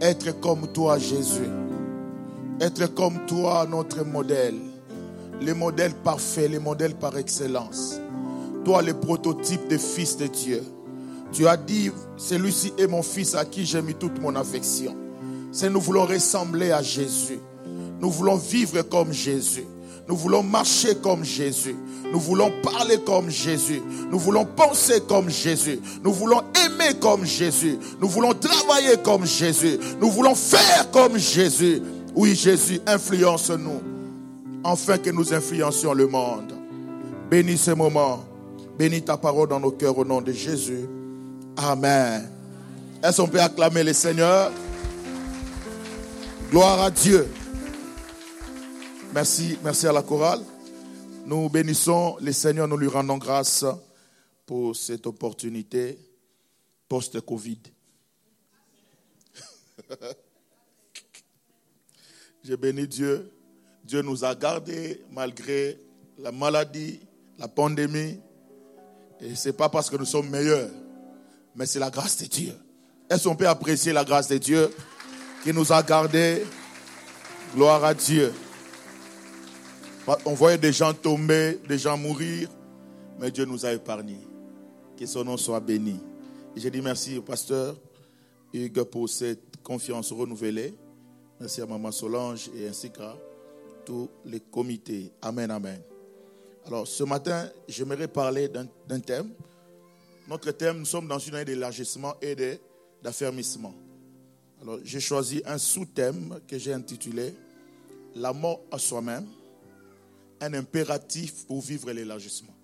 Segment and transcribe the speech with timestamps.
[0.00, 1.50] Être comme toi, Jésus.
[2.60, 4.54] Être comme toi, notre modèle.
[5.40, 8.00] Le modèle parfait, le modèle par excellence.
[8.64, 10.62] Toi, le prototype de fils de Dieu.
[11.32, 14.96] Tu as dit, celui-ci est mon fils à qui j'ai mis toute mon affection.
[15.50, 17.40] C'est nous voulons ressembler à Jésus.
[18.00, 19.66] Nous voulons vivre comme Jésus.
[20.08, 21.76] Nous voulons marcher comme Jésus.
[22.10, 23.82] Nous voulons parler comme Jésus.
[24.10, 25.78] Nous voulons penser comme Jésus.
[26.02, 27.78] Nous voulons aimer comme Jésus.
[28.00, 29.78] Nous voulons travailler comme Jésus.
[30.00, 31.82] Nous voulons faire comme Jésus.
[32.14, 33.82] Oui, Jésus, influence-nous.
[34.64, 36.54] Enfin que nous influencions le monde.
[37.30, 38.24] Bénis ce moment.
[38.78, 40.88] Bénis ta parole dans nos cœurs au nom de Jésus.
[41.54, 42.30] Amen.
[43.02, 44.50] Est-ce qu'on peut acclamer le Seigneur?
[46.50, 47.28] Gloire à Dieu.
[49.18, 50.44] Merci, merci à la chorale.
[51.26, 53.64] Nous bénissons le Seigneur, nous lui rendons grâce
[54.46, 55.98] pour cette opportunité
[56.88, 57.58] post-Covid.
[62.44, 63.28] J'ai béni Dieu.
[63.82, 65.80] Dieu nous a gardés malgré
[66.16, 67.00] la maladie,
[67.40, 68.20] la pandémie.
[69.20, 70.70] Et ce n'est pas parce que nous sommes meilleurs,
[71.56, 72.54] mais c'est la grâce de Dieu.
[73.10, 74.70] Est-ce qu'on peut apprécier la grâce de Dieu
[75.42, 76.46] qui nous a gardés?
[77.52, 78.32] Gloire à Dieu.
[80.24, 82.48] On voyait des gens tomber, des gens mourir,
[83.20, 84.20] mais Dieu nous a épargnés.
[84.96, 86.00] Que son nom soit béni.
[86.56, 87.76] Et j'ai dit merci au pasteur
[88.52, 90.74] Hugues pour cette confiance renouvelée.
[91.38, 93.16] Merci à Maman Solange et ainsi qu'à
[93.84, 95.12] tous les comités.
[95.20, 95.80] Amen, amen.
[96.66, 99.30] Alors, ce matin, j'aimerais parler d'un thème.
[100.26, 102.34] Notre thème, nous sommes dans une année d'élargissement et
[103.02, 103.74] d'affermissement.
[104.62, 107.34] Alors, j'ai choisi un sous-thème que j'ai intitulé
[108.14, 109.26] La mort à soi-même
[110.40, 112.54] un impératif pour vivre l'élargissement.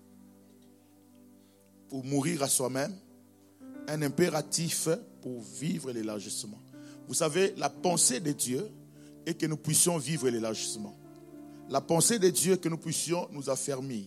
[1.89, 2.95] Pour mourir à soi-même,
[3.87, 4.87] un impératif
[5.21, 6.59] pour vivre l'élargissement.
[7.07, 8.67] Vous savez, la pensée de Dieu
[9.25, 10.95] est que nous puissions vivre l'élargissement.
[11.69, 14.05] La pensée de Dieu est que nous puissions nous affermir.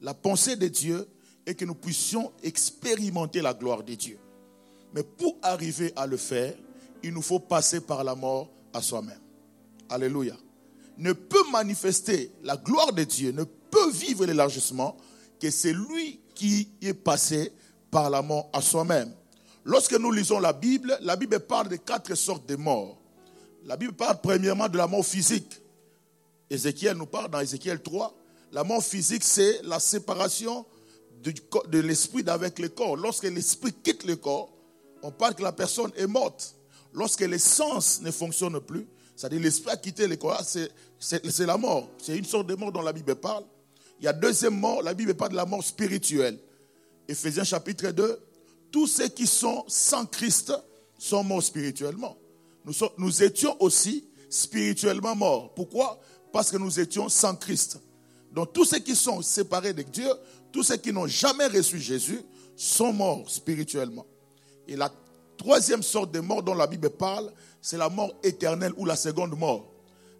[0.00, 1.06] La pensée de Dieu
[1.46, 4.18] est que nous puissions expérimenter la gloire de Dieu.
[4.94, 6.54] Mais pour arriver à le faire,
[7.02, 9.20] il nous faut passer par la mort à soi-même.
[9.88, 10.36] Alléluia
[10.98, 14.96] ne peut manifester la gloire de Dieu, ne peut vivre l'élargissement
[15.40, 17.52] que c'est lui qui est passé
[17.90, 19.12] par la mort à soi-même.
[19.64, 22.98] Lorsque nous lisons la Bible, la Bible parle de quatre sortes de morts.
[23.64, 25.60] La Bible parle premièrement de la mort physique.
[26.50, 28.14] Ézéchiel nous parle dans Ézéchiel 3.
[28.52, 30.66] La mort physique, c'est la séparation
[31.22, 32.96] de l'esprit d'avec le corps.
[32.96, 34.52] Lorsque l'esprit quitte le corps,
[35.02, 36.54] on parle que la personne est morte.
[36.92, 41.88] Lorsque les sens ne fonctionnent plus, c'est-à-dire l'esprit a quitté le corps, c'est la mort.
[41.98, 43.44] C'est une sorte de mort dont la Bible parle.
[44.00, 46.38] Il y a deuxième mort, la Bible parle de la mort spirituelle.
[47.06, 48.18] Éphésiens chapitre 2,
[48.70, 50.52] tous ceux qui sont sans Christ
[50.98, 52.16] sont morts spirituellement.
[52.98, 55.54] Nous, étions aussi spirituellement morts.
[55.54, 56.00] Pourquoi?
[56.32, 57.78] Parce que nous étions sans Christ.
[58.32, 60.08] Donc tous ceux qui sont séparés de Dieu,
[60.50, 62.20] tous ceux qui n'ont jamais reçu Jésus,
[62.56, 64.06] sont morts spirituellement.
[64.66, 64.90] Et la
[65.36, 69.38] troisième sorte de mort dont la Bible parle, c'est la mort éternelle ou la seconde
[69.38, 69.70] mort.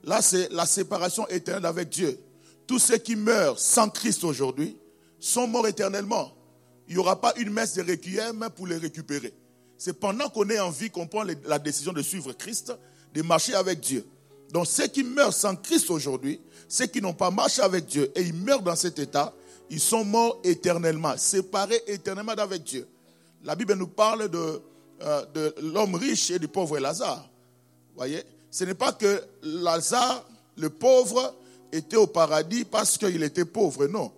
[0.04, 2.18] Là, c'est la séparation éternelle avec Dieu.
[2.66, 4.76] Tous ceux qui meurent sans Christ aujourd'hui
[5.18, 6.32] sont morts éternellement.
[6.88, 9.32] Il n'y aura pas une messe de requiem pour les récupérer.
[9.78, 12.72] C'est pendant qu'on est en vie qu'on prend la décision de suivre Christ,
[13.14, 14.06] de marcher avec Dieu.
[14.52, 18.22] Donc ceux qui meurent sans Christ aujourd'hui, ceux qui n'ont pas marché avec Dieu et
[18.22, 19.34] ils meurent dans cet état,
[19.70, 22.86] ils sont morts éternellement, séparés éternellement avec Dieu.
[23.42, 24.62] La Bible nous parle de,
[25.02, 27.28] euh, de l'homme riche et du pauvre Lazare
[27.96, 28.22] voyez?
[28.50, 30.24] Ce n'est pas que Lazare,
[30.56, 31.34] le pauvre,
[31.72, 34.12] était au paradis parce qu'il était pauvre, non.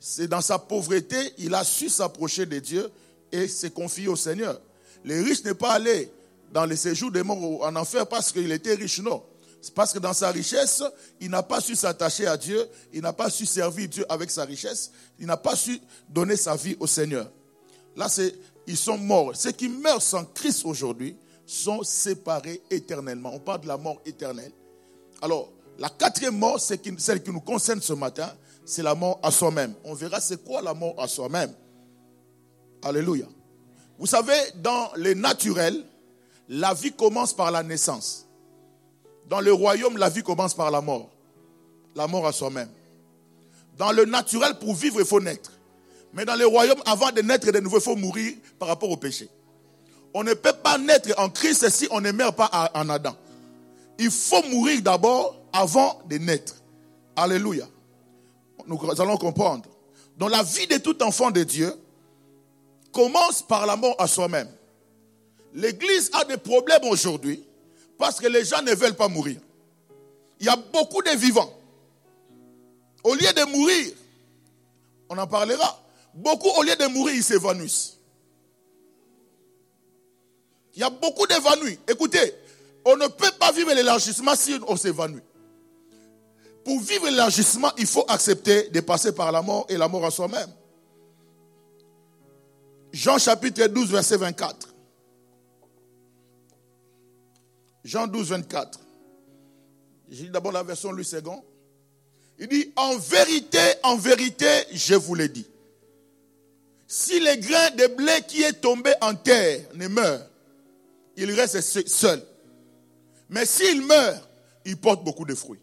[0.00, 2.90] C'est dans sa pauvreté, il a su s'approcher de Dieu
[3.32, 4.60] et s'est confié au Seigneur.
[5.04, 6.10] Le riche n'est pas allé
[6.52, 9.22] dans les séjours des morts en enfer parce qu'il était riche, non.
[9.60, 10.82] C'est parce que dans sa richesse,
[11.20, 14.44] il n'a pas su s'attacher à Dieu, il n'a pas su servir Dieu avec sa
[14.44, 17.30] richesse, il n'a pas su donner sa vie au Seigneur.
[17.96, 18.34] Là, c'est,
[18.66, 19.32] ils sont morts.
[19.34, 21.16] Ceux qui meurent sans Christ aujourd'hui
[21.46, 23.30] sont séparés éternellement.
[23.34, 24.52] On parle de la mort éternelle.
[25.22, 25.48] Alors,
[25.78, 28.30] la quatrième mort, celle qui nous concerne ce matin,
[28.64, 29.74] c'est la mort à soi-même.
[29.84, 31.52] On verra c'est quoi la mort à soi-même.
[32.82, 33.26] Alléluia.
[33.98, 35.84] Vous savez, dans les naturels,
[36.48, 38.26] la vie commence par la naissance.
[39.28, 41.10] Dans le royaume, la vie commence par la mort.
[41.94, 42.68] La mort à soi-même.
[43.76, 45.52] Dans le naturel, pour vivre, il faut naître.
[46.16, 48.96] Mais dans le royaume, avant de naître de nouveau, il faut mourir par rapport au
[48.96, 49.28] péché.
[50.14, 53.14] On ne peut pas naître en Christ si on ne meurt pas en Adam.
[53.98, 56.54] Il faut mourir d'abord avant de naître.
[57.14, 57.68] Alléluia.
[58.66, 59.64] Nous allons comprendre.
[60.16, 61.70] Donc la vie de tout enfant de Dieu
[62.92, 64.48] commence par la mort à soi-même.
[65.52, 67.44] L'Église a des problèmes aujourd'hui
[67.98, 69.38] parce que les gens ne veulent pas mourir.
[70.40, 71.52] Il y a beaucoup de vivants.
[73.04, 73.92] Au lieu de mourir,
[75.10, 75.82] on en parlera,
[76.16, 77.98] beaucoup au lieu de mourir, ils s'évanouissent.
[80.74, 81.78] Il y a beaucoup d'évanouis.
[81.88, 82.34] Écoutez,
[82.84, 85.22] on ne peut pas vivre l'élargissement si on s'évanouit.
[86.64, 90.10] Pour vivre l'élargissement, il faut accepter de passer par la mort et la mort à
[90.10, 90.50] soi-même.
[92.92, 94.74] Jean chapitre 12, verset 24.
[97.84, 98.80] Jean 12, 24.
[100.08, 101.20] J'ai d'abord la version Louis II.
[102.38, 105.46] Il dit, en vérité, en vérité, je vous l'ai dit.
[106.86, 110.30] Si le grain de blé qui est tombé en terre ne meurt,
[111.16, 112.22] il reste seul.
[113.28, 114.28] Mais s'il meurt,
[114.64, 115.60] il porte beaucoup de fruits.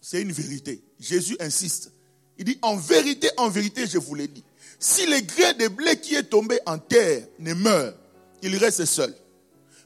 [0.00, 0.82] C'est une vérité.
[1.00, 1.92] Jésus insiste.
[2.36, 4.44] Il dit, en vérité, en vérité, je vous l'ai dit.
[4.78, 7.96] Si le grain de blé qui est tombé en terre ne meurt,
[8.42, 9.14] il reste seul.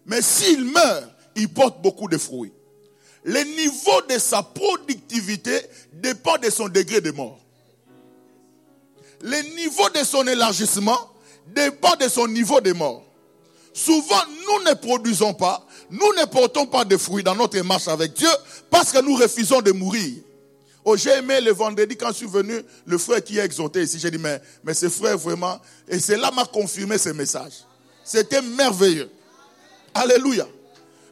[0.07, 2.53] Mais s'il meurt, il porte beaucoup de fruits.
[3.23, 5.61] Le niveau de sa productivité
[5.93, 7.39] dépend de son degré de mort.
[9.21, 10.99] Le niveau de son élargissement
[11.47, 13.05] dépend de son niveau de mort.
[13.73, 18.15] Souvent, nous ne produisons pas, nous ne portons pas de fruits dans notre marche avec
[18.15, 18.29] Dieu
[18.71, 20.15] parce que nous refusons de mourir.
[20.85, 22.55] Oh, j'ai aimé le vendredi quand je suis venu,
[22.87, 23.99] le frère qui est exalté ici.
[23.99, 27.53] J'ai dit, mais, mais ce frère vraiment, et cela m'a confirmé ce message.
[28.05, 29.11] C'était merveilleux.
[29.95, 30.47] Alléluia.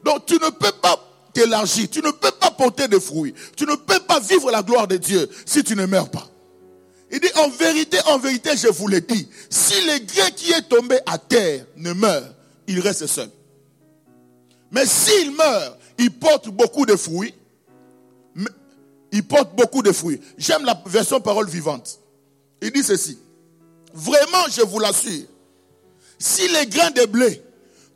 [0.02, 0.98] Donc tu ne peux pas
[1.32, 4.88] t'élargir, tu ne peux pas porter de fruits, tu ne peux pas vivre la gloire
[4.88, 6.26] de Dieu si tu ne meurs pas.
[7.10, 10.68] Il dit, en vérité, en vérité, je vous le dis, si le grain qui est
[10.68, 12.34] tombé à terre ne meurt,
[12.66, 13.30] il reste seul.
[14.72, 17.34] Mais s'il meurt, il porte beaucoup de fruits.
[19.12, 20.20] Il porte beaucoup de fruits.
[20.36, 22.00] J'aime la version parole vivante.
[22.60, 23.18] Il dit ceci.
[23.94, 25.26] Vraiment, je vous l'assure.
[26.18, 27.42] Si les grains de blé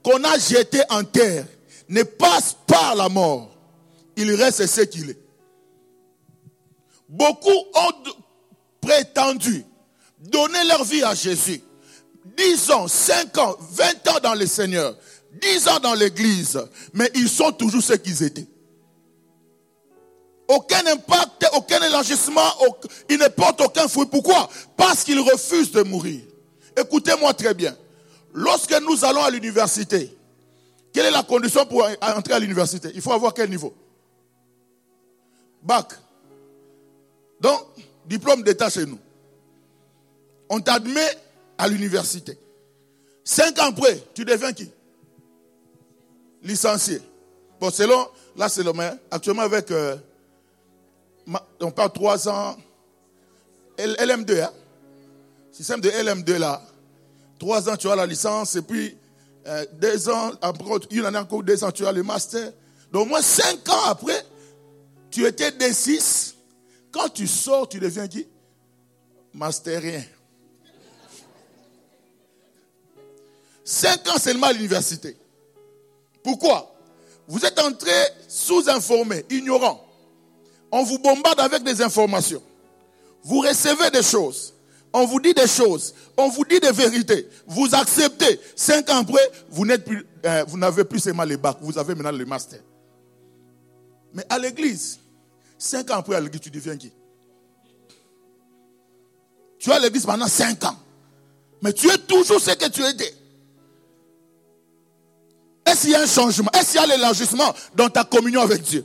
[0.03, 1.45] qu'on a jetés en terre
[1.89, 3.55] ne passent pas la mort,
[4.17, 5.19] il reste ce qu'il est.
[7.09, 7.93] Beaucoup ont
[8.81, 9.65] prétendu
[10.19, 11.63] donner leur vie à Jésus.
[12.37, 14.95] 10 ans, 5 ans, 20 ans dans le Seigneur,
[15.41, 16.61] 10 ans dans l'église,
[16.93, 18.47] mais ils sont toujours ce qu'ils étaient.
[20.49, 22.43] Aucun impact, aucun élargissement,
[23.09, 24.07] ils ne portent aucun fruit.
[24.07, 24.49] Pourquoi?
[24.77, 26.21] Parce qu'ils refusent de mourir.
[26.77, 27.77] Écoutez-moi très bien.
[28.33, 30.17] Lorsque nous allons à l'université,
[30.93, 32.91] quelle est la condition pour entrer à l'université?
[32.95, 33.73] Il faut avoir quel niveau?
[35.63, 35.93] Bac.
[37.41, 37.61] Donc,
[38.11, 38.99] diplôme d'état chez nous.
[40.49, 41.17] On t'admet
[41.57, 42.37] à l'université.
[43.23, 44.69] Cinq ans après, tu deviens qui?
[46.43, 47.01] Licencié.
[47.61, 48.99] Bon, selon, là c'est le même.
[49.13, 49.97] Actuellement avec, euh,
[51.61, 52.57] on parle trois ans,
[53.79, 54.51] LM2, hein?
[55.53, 56.61] Système de LM2 là.
[57.39, 58.97] Trois ans, tu as la licence, et puis
[59.47, 62.53] euh, deux ans, après, une année encore, deux ans, tu as le master.
[62.93, 64.25] Donc, au moins cinq ans après,
[65.11, 66.20] tu étais D6.
[66.91, 68.27] Quand tu sors, tu deviens qui?
[69.33, 70.03] Masterien.
[73.65, 75.17] Cinq ans seulement à l'université.
[76.23, 76.75] Pourquoi?
[77.29, 77.93] Vous êtes entré
[78.27, 79.87] sous-informé, ignorant.
[80.73, 82.43] On vous bombarde avec des informations.
[83.23, 84.55] Vous recevez des choses.
[84.93, 85.95] On vous dit des choses.
[86.17, 87.29] On vous dit des vérités.
[87.47, 88.41] Vous acceptez.
[88.57, 91.59] Cinq ans après, vous euh, vous n'avez plus seulement les bacs.
[91.61, 92.61] Vous avez maintenant le master.
[94.13, 94.99] Mais à l'église,
[95.61, 96.93] cinq ans après à l'église, tu deviens qui?
[99.59, 100.77] Tu as l'église pendant cinq ans.
[101.63, 103.15] Mais tu es toujours ce que tu étais.
[105.67, 106.51] Est-ce qu'il y a un changement?
[106.53, 108.85] Est-ce qu'il y a l'élargissement dans ta communion avec Dieu?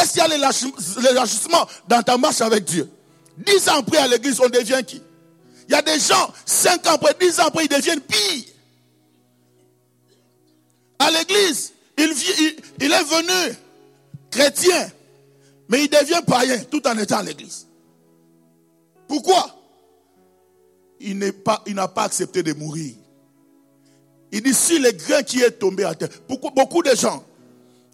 [0.00, 2.88] Est-ce qu'il y a l'élargissement dans ta marche avec Dieu?
[3.38, 5.02] Dix ans après à l'église, on devient qui?
[5.68, 8.44] Il y a des gens, cinq ans après, dix ans après, ils deviennent pires.
[10.98, 12.04] À l'église, il,
[12.92, 13.56] est venu
[14.30, 14.90] chrétien,
[15.68, 17.66] mais il devient païen tout en étant à l'église.
[19.06, 19.54] Pourquoi?
[21.00, 22.94] Il n'a pas, pas accepté de mourir.
[24.32, 26.08] Il dit si le grain qui est tombé à terre.
[26.28, 27.24] Beaucoup, beaucoup de gens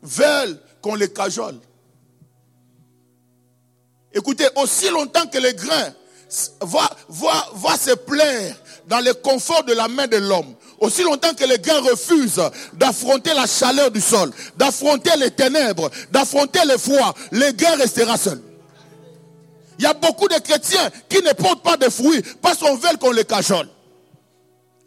[0.03, 1.59] veulent qu'on les cajole.
[4.13, 5.95] Écoutez, aussi longtemps que le grain
[6.61, 8.57] va, va, va se plaire
[8.89, 12.41] dans le confort de la main de l'homme, aussi longtemps que le grain refuse
[12.75, 18.41] d'affronter la chaleur du sol, d'affronter les ténèbres, d'affronter le froid, le grain restera seul.
[19.79, 22.97] Il y a beaucoup de chrétiens qui ne portent pas de fruits parce qu'on veut
[23.01, 23.69] qu'on les cajole.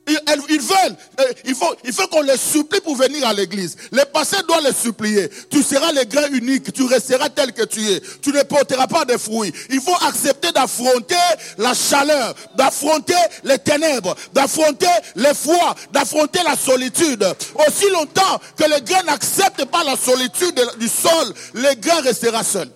[0.07, 3.75] Ils, veulent, euh, il faut, qu'on les supplie pour venir à l'église.
[3.91, 5.29] Les passés doivent les supplier.
[5.49, 8.01] Tu seras le grain unique, tu resteras tel que tu es.
[8.21, 9.51] Tu ne porteras pas de fruits.
[9.69, 11.15] Il faut accepter d'affronter
[11.57, 17.25] la chaleur, d'affronter les ténèbres, d'affronter le froid, d'affronter la solitude.
[17.67, 22.69] Aussi longtemps que le grain n'accepte pas la solitude du sol, le grain restera seul.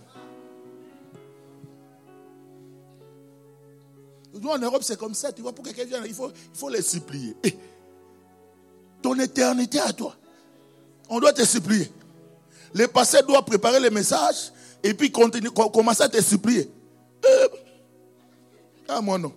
[4.41, 5.31] Nous, en Europe, c'est comme ça.
[5.31, 7.35] Tu vois, pour que quelqu'un vienne, il faut, il faut les supplier.
[7.43, 7.55] Eh,
[9.01, 10.15] ton éternité à toi.
[11.09, 11.91] On doit te supplier.
[12.73, 14.51] Le passé doit préparer les messages
[14.83, 16.71] et puis commencer à te supplier.
[17.23, 17.47] Eh,
[18.87, 19.33] ah, moi non.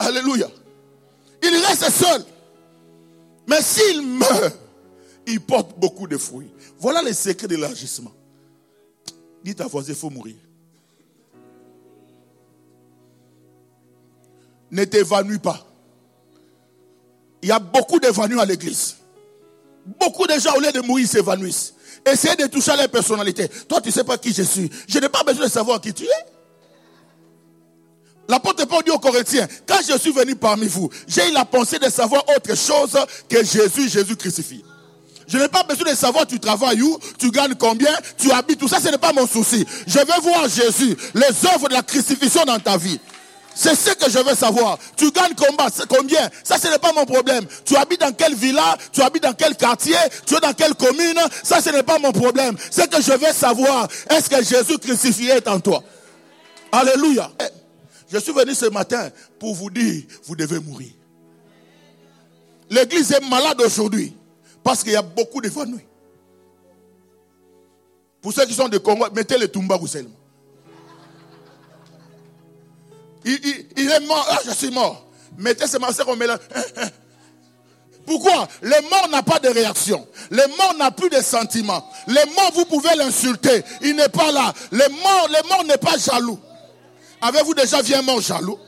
[0.00, 0.50] Alléluia.
[1.42, 2.24] Il reste seul.
[3.46, 4.58] Mais s'il meurt,
[5.26, 6.50] il porte beaucoup de fruits.
[6.78, 8.12] Voilà le secret de l'élargissement.
[9.44, 10.36] Dites à voisin, il faut mourir.
[14.74, 15.66] Ne t'évanouis pas.
[17.42, 18.96] Il y a beaucoup d'évanouis à l'église.
[20.00, 21.74] Beaucoup de gens, au lieu de mourir, s'évanouissent.
[22.04, 23.48] Essayez de toucher à leur personnalité.
[23.68, 24.70] Toi, tu ne sais pas qui je suis.
[24.88, 26.26] Je n'ai pas besoin de savoir qui tu es.
[28.28, 31.78] L'apôtre Paul dit aux Corinthiens, quand je suis venu parmi vous, j'ai eu la pensée
[31.78, 34.64] de savoir autre chose que Jésus, Jésus crucifié.
[35.28, 38.68] Je n'ai pas besoin de savoir tu travailles où, tu gagnes combien, tu habites, tout
[38.68, 39.64] ça, ce n'est pas mon souci.
[39.86, 42.98] Je veux voir Jésus, les œuvres de la crucifixion dans ta vie.
[43.54, 44.78] C'est ce que je veux savoir.
[44.96, 46.28] Tu gagnes combat, combien?
[46.42, 47.46] Ça, ce n'est pas mon problème.
[47.64, 49.96] Tu habites dans quel villa Tu habites dans quel quartier?
[50.26, 51.18] Tu es dans quelle commune?
[51.42, 52.56] Ça, ce n'est pas mon problème.
[52.70, 55.82] Ce que je veux savoir, est-ce que Jésus crucifié est en toi?
[56.72, 57.30] Alléluia.
[58.12, 59.08] Je suis venu ce matin
[59.38, 60.90] pour vous dire, vous devez mourir.
[62.70, 64.14] L'église est malade aujourd'hui
[64.62, 65.86] parce qu'il y a beaucoup d'évanouis.
[68.20, 70.10] Pour ceux qui sont de Congo, mettez le Tumba seulement.
[73.24, 74.26] Il, est mort.
[74.30, 75.06] Ah, je suis mort.
[75.38, 76.38] Mettez ce masque au mélange.
[78.06, 78.46] Pourquoi?
[78.60, 80.06] Le mort n'a pas de réaction.
[80.30, 81.88] Le mort n'a plus de sentiments.
[82.06, 83.62] Le mort, vous pouvez l'insulter.
[83.80, 84.52] Il n'est pas là.
[84.70, 86.38] Le mort, n'est pas jaloux.
[87.22, 88.58] Avez-vous déjà vu un mort jaloux?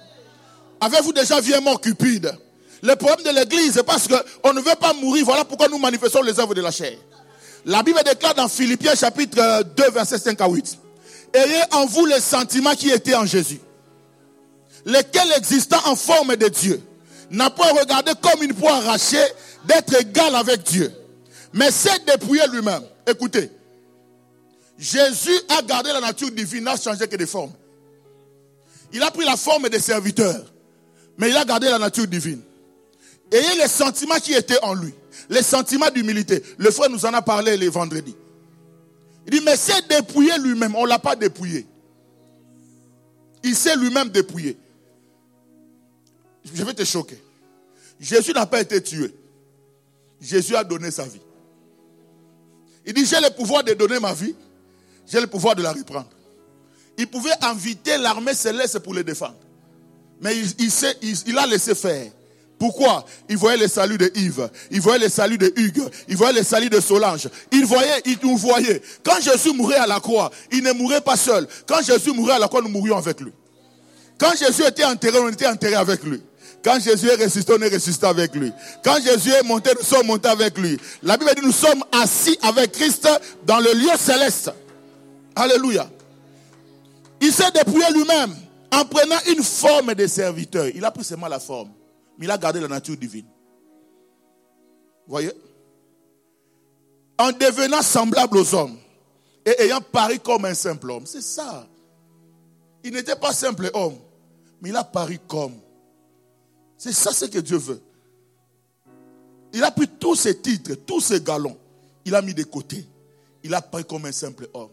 [0.81, 2.35] Avez-vous déjà vu un mort cupide?
[2.83, 5.25] Le problème de l'église, c'est parce qu'on ne veut pas mourir.
[5.27, 6.97] Voilà pourquoi nous manifestons les œuvres de la chair.
[7.67, 10.79] La Bible déclare dans Philippiens chapitre 2, verset 5 à 8.
[11.35, 13.61] Ayez en vous les sentiments qui étaient en Jésus
[14.87, 16.81] lequel existant en forme de Dieu,
[17.31, 19.27] n'a pas regardé comme une proie arrachée
[19.65, 20.93] d'être égal avec Dieu,
[21.53, 22.83] mais s'est dépouillé lui-même.
[23.07, 23.51] Écoutez,
[24.79, 27.53] Jésus a gardé la nature divine, n'a changé que de forme.
[28.93, 30.45] Il a pris la forme des serviteurs,
[31.19, 32.41] mais il a gardé la nature divine.
[33.33, 34.95] Ayez les sentiments qui étaient en lui,
[35.29, 36.43] les sentiments d'humilité.
[36.59, 38.15] Le frère nous en a parlé le vendredi.
[39.27, 40.77] Il dit, mais c'est dépouillé lui-même.
[40.77, 41.67] On ne l'a pas dépouillé.
[43.43, 44.57] Il s'est lui-même dépouillé
[46.55, 47.21] je vais te choquer.
[48.01, 49.15] Jésus n'a pas été tué.
[50.21, 51.21] Jésus a donné sa vie.
[52.87, 54.35] Il dit, j'ai le pouvoir de donner ma vie,
[55.07, 56.09] j'ai le pouvoir de la reprendre.
[56.97, 59.37] Il pouvait inviter l'armée céleste pour le défendre.
[60.21, 60.71] Mais il,
[61.27, 62.11] il, a laissé faire.
[62.59, 63.05] Pourquoi?
[63.29, 66.43] Il voyait le salut de Yves, il voyait le salut de Hugues, il voyait le
[66.43, 67.29] salut de Solange.
[67.53, 68.81] Il voyait, il nous voyait.
[69.05, 71.47] Quand Jésus mourait à la croix, il ne mourait pas seul.
[71.67, 73.33] Quand Jésus mourait à la croix, nous mourions avec lui.
[74.17, 76.23] Quand Jésus était enterré, on était enterré avec lui.
[76.65, 78.53] Quand Jésus est ressuscité, on est ressuscité avec lui.
[78.85, 80.79] Quand Jésus est monté, nous sommes montés avec lui.
[81.03, 83.09] La Bible dit nous sommes assis avec Christ
[83.45, 84.51] dans le lieu céleste.
[85.35, 85.89] Alléluia.
[87.21, 88.35] Il s'est dépouillé lui-même
[88.73, 90.67] en prenant une forme de serviteur.
[90.75, 91.71] Il a pris seulement la forme,
[92.19, 93.27] mais il a gardé la nature divine.
[95.07, 95.33] Voyez?
[97.19, 98.77] En devenant semblable aux hommes
[99.45, 101.07] et ayant pari comme un simple homme.
[101.07, 101.67] C'est ça.
[102.83, 103.97] Il n'était pas simple homme,
[104.61, 105.55] mais il a pari comme
[106.79, 107.81] c'est ça ce que Dieu veut.
[109.53, 111.57] Il a pris tous ses titres, tous ses galons.
[112.05, 112.87] Il a mis de côté.
[113.43, 114.71] Il a pris comme un simple homme.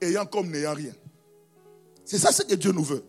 [0.00, 0.92] Ayant comme n'ayant rien.
[2.04, 3.04] C'est ça ce que Dieu nous veut.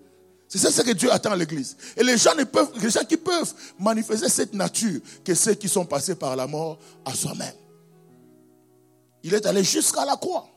[0.47, 1.77] C'est ça ce que Dieu attend à l'église.
[1.95, 5.69] Et les gens, ne peuvent, les gens qui peuvent manifester cette nature que ceux qui
[5.69, 7.53] sont passés par la mort à soi-même.
[9.23, 10.47] Il est allé jusqu'à la croix.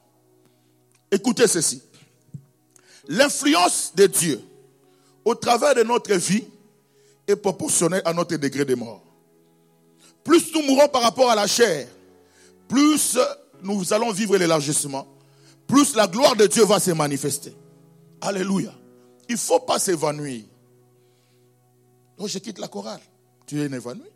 [1.11, 1.83] Écoutez ceci.
[3.09, 4.41] L'influence de Dieu
[5.25, 6.45] au travers de notre vie
[7.27, 9.03] est proportionnel à notre degré de mort.
[10.25, 11.89] Plus nous mourrons par rapport à la chair,
[12.69, 13.19] plus
[13.63, 15.07] nous allons vivre l'élargissement,
[15.67, 17.55] plus la gloire de Dieu va se manifester.
[18.21, 18.73] Alléluia.
[19.29, 20.45] Il ne faut pas s'évanouir.
[22.19, 23.01] Donc je quitte la chorale.
[23.47, 24.09] Tu es évanoui.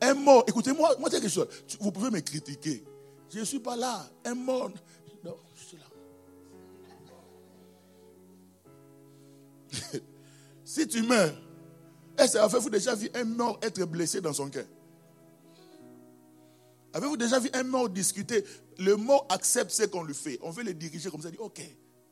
[0.00, 1.48] Un mort, écoutez-moi, moi, quelque chose.
[1.80, 2.84] Vous pouvez me critiquer.
[3.32, 4.08] Je ne suis pas là.
[4.24, 4.70] Un mort.
[5.24, 5.84] Non, je suis là.
[10.64, 11.34] si tu meurs,
[12.16, 14.66] avez-vous déjà vu un mort être blessé dans son cœur?
[16.92, 18.44] Avez-vous déjà vu un mort discuter?
[18.78, 20.38] Le mort accepte ce qu'on lui fait.
[20.42, 21.60] On veut le diriger comme ça, dit ok,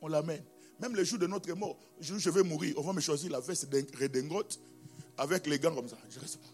[0.01, 0.43] on l'amène.
[0.81, 3.41] Même le jour de notre mort, je, je vais mourir, on va me choisir la
[3.41, 4.61] veste redingote
[5.17, 5.97] avec les gants comme ça.
[6.11, 6.49] Je reste pas.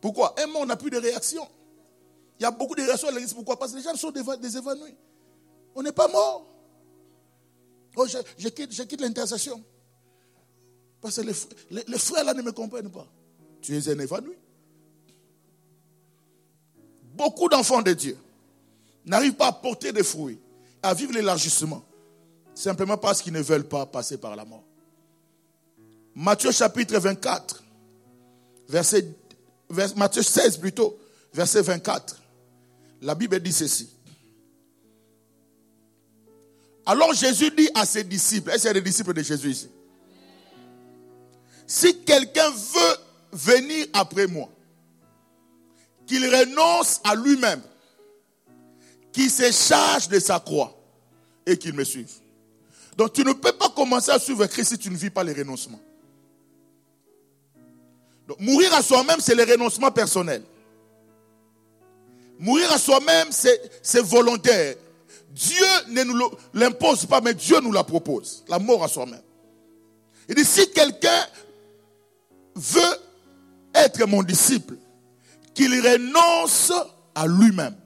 [0.00, 0.34] Pourquoi?
[0.40, 1.46] Un mort n'a plus de réaction.
[2.38, 3.34] Il y a beaucoup de réactions à l'église.
[3.34, 3.58] Pourquoi?
[3.58, 4.96] Parce que les gens sont des évanouis.
[5.74, 6.46] On n'est pas mort.
[7.96, 9.62] Oh, je, quitte, l'intercession.
[11.00, 13.06] Parce que les, frères là ne me comprennent pas.
[13.60, 14.36] Tu es un évanoui.
[17.14, 18.16] Beaucoup d'enfants de Dieu
[19.04, 20.38] n'arrivent pas à porter des fruits,
[20.82, 21.84] à vivre l'élargissement,
[22.54, 24.64] simplement parce qu'ils ne veulent pas passer par la mort.
[26.14, 27.62] Matthieu chapitre 24,
[28.68, 29.06] verset,
[29.96, 30.98] Matthieu 16 plutôt,
[31.32, 32.16] verset 24.
[33.02, 33.88] La Bible dit ceci.
[36.90, 39.70] Alors Jésus dit à ses disciples, y a des disciples de Jésus ici?
[41.64, 42.96] Si quelqu'un veut
[43.30, 44.48] venir après moi,
[46.04, 47.62] qu'il renonce à lui-même,
[49.12, 50.76] qu'il se charge de sa croix
[51.46, 52.10] et qu'il me suive.
[52.96, 55.32] Donc tu ne peux pas commencer à suivre Christ si tu ne vis pas les
[55.32, 55.80] renoncements.
[58.26, 60.42] Donc, mourir à soi-même, c'est le renoncement personnel.
[62.40, 64.74] Mourir à soi-même, c'est volontaire.
[65.30, 68.44] Dieu ne nous l'impose pas, mais Dieu nous la propose.
[68.48, 69.22] La mort à soi-même.
[70.28, 71.26] Il dit, si quelqu'un
[72.54, 72.96] veut
[73.74, 74.76] être mon disciple,
[75.54, 76.72] qu'il renonce
[77.14, 77.76] à lui-même,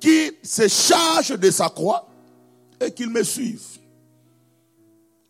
[0.00, 2.06] qu'il se charge de sa croix
[2.80, 3.62] et qu'il me suive.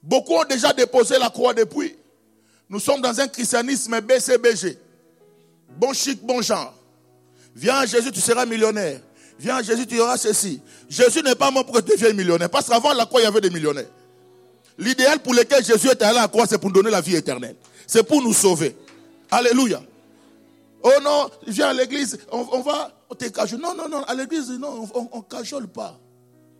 [0.03, 1.97] Beaucoup ont déjà déposé la croix depuis.
[2.69, 4.79] Nous sommes dans un christianisme BCBG.
[5.77, 6.75] Bon chic, bon genre.
[7.55, 9.01] Viens Jésus, tu seras millionnaire.
[9.39, 10.61] Viens Jésus, tu auras ceci.
[10.89, 12.49] Jésus n'est pas mort pour que tu deviennes millionnaire.
[12.49, 13.89] Parce qu'avant la croix, il y avait des millionnaires.
[14.79, 17.17] L'idéal pour lequel Jésus est allé à la croix, c'est pour nous donner la vie
[17.17, 17.57] éternelle.
[17.87, 18.77] C'est pour nous sauver.
[19.31, 19.83] Alléluia.
[20.83, 24.89] Oh non, viens à l'église, on, va, on te Non, non, non, à l'église, non,
[24.95, 25.99] on ne cajole pas.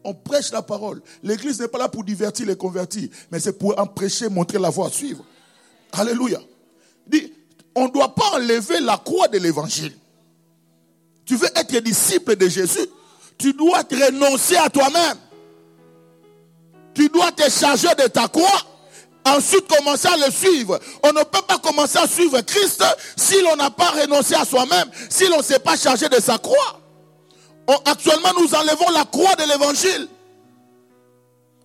[0.03, 1.03] On prêche la parole.
[1.23, 4.71] L'église n'est pas là pour divertir les convertis, mais c'est pour en prêcher, montrer la
[4.71, 5.25] voie à suivre.
[5.93, 6.41] Alléluia.
[7.75, 9.93] On ne doit pas enlever la croix de l'évangile
[11.27, 12.87] tu veux être disciple de Jésus,
[13.37, 15.19] tu dois te renoncer à toi-même.
[16.95, 18.63] Tu dois te charger de ta croix.
[19.27, 20.79] Ensuite, commencer à le suivre.
[21.03, 22.83] On ne peut pas commencer à suivre Christ
[23.17, 26.39] si l'on n'a pas renoncé à soi-même, si l'on ne s'est pas chargé de sa
[26.39, 26.81] croix.
[27.85, 30.09] actuellement, nous enlevons la croix de l'évangile.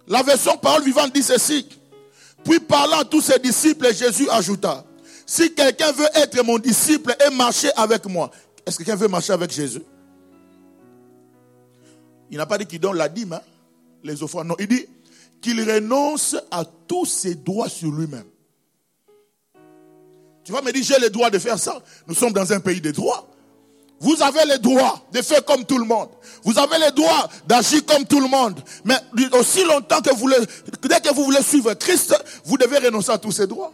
[0.08, 1.70] La version parole vivante dit ceci.
[2.44, 4.84] Puis parlant à tous ses disciples, Jésus ajouta,
[5.28, 8.32] si quelqu'un veut être mon disciple et marcher avec moi,
[8.66, 9.84] est-ce que quelqu'un veut marcher avec Jésus?
[12.30, 13.42] Il n'a pas dit qu'il donne la dîme, hein,
[14.04, 14.48] les offrandes.
[14.48, 14.86] Non, il dit
[15.42, 18.28] qu'il renonce à tous ses droits sur lui-même.
[20.44, 21.82] Tu vas me dire, j'ai le droit de faire ça.
[22.08, 23.28] Nous sommes dans un pays de droits.
[24.00, 26.10] Vous avez le droit de faire comme tout le monde.
[26.44, 28.60] Vous avez le droit d'agir comme tout le monde.
[28.84, 28.96] Mais
[29.34, 30.38] aussi longtemps que vous voulez,
[30.82, 33.72] dès que vous voulez suivre Christ, vous devez renoncer à tous ces droits.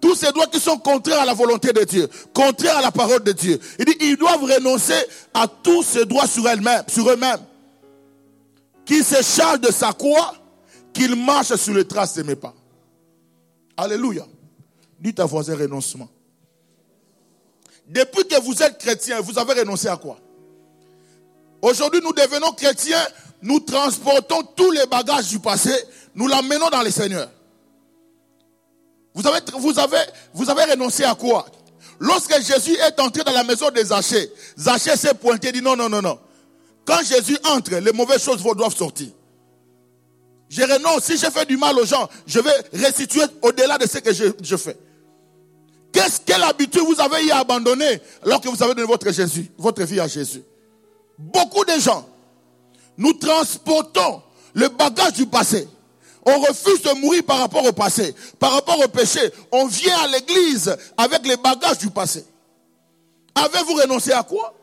[0.00, 3.22] Tous ces droits qui sont contraires à la volonté de Dieu, contraires à la parole
[3.24, 3.58] de Dieu.
[3.78, 4.94] Il dit, ils doivent renoncer
[5.34, 7.40] à tous ces droits sur eux-mêmes, sur eux-mêmes.
[8.84, 10.34] Qu'ils se chargent de sa croix,
[10.92, 12.54] qu'ils marchent sur les traces de mes pas.
[13.76, 14.24] Alléluia.
[15.00, 16.08] Dites à voisin renoncement.
[17.88, 20.18] Depuis que vous êtes chrétien, vous avez renoncé à quoi?
[21.62, 23.04] Aujourd'hui, nous devenons chrétiens,
[23.42, 25.72] nous transportons tous les bagages du passé,
[26.14, 27.30] nous l'amenons dans le Seigneur.
[29.18, 29.98] Vous avez, vous avez,
[30.32, 31.44] vous avez renoncé à quoi?
[31.98, 35.74] Lorsque Jésus est entré dans la maison des Zachée, Zachée s'est pointé et dit non,
[35.74, 36.20] non, non, non.
[36.84, 39.08] Quand Jésus entre, les mauvaises choses doivent sortir.
[40.48, 41.02] Je renonce.
[41.02, 44.56] Si je fais du mal aux gens, je vais restituer au-delà de ce que je,
[44.56, 44.76] fais.
[45.90, 49.82] Qu'est-ce, quelle habitude vous avez y abandonné alors que vous avez donné votre Jésus, votre
[49.82, 50.44] vie à Jésus?
[51.18, 52.08] Beaucoup de gens,
[52.96, 54.22] nous transportons
[54.54, 55.66] le bagage du passé.
[56.26, 59.20] On refuse de mourir par rapport au passé, par rapport au péché.
[59.52, 62.24] On vient à l'église avec les bagages du passé.
[63.34, 64.54] Avez-vous renoncé à quoi?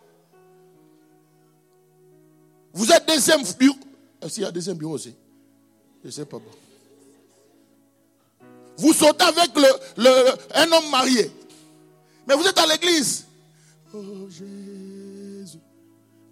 [2.73, 3.77] Vous êtes deuxième bureau.
[4.21, 5.15] Est-ce qu'il y a deuxième bureau aussi?
[6.01, 6.37] Je ne sais pas.
[8.77, 11.31] Vous sautez avec le, un homme marié.
[12.27, 13.25] Mais vous êtes à l'église.
[13.93, 15.59] Oh Jésus.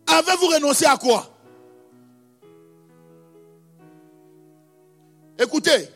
[0.06, 1.33] Avez-vous renoncé à quoi?
[5.44, 5.90] Écoutez,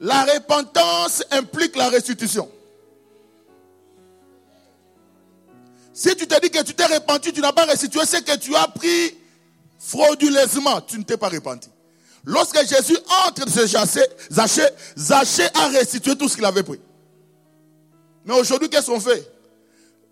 [0.00, 2.50] la repentance implique la restitution.
[5.92, 8.56] Si tu te dis que tu t'es repenti, tu n'as pas restitué, c'est que tu
[8.56, 9.16] as pris
[9.78, 11.68] frauduleusement, tu ne t'es pas repenti.
[12.24, 16.80] Lorsque Jésus entre de Zachée, Zachée a restitué tout ce qu'il avait pris.
[18.24, 19.28] Mais aujourd'hui, qu'est-ce qu'on fait?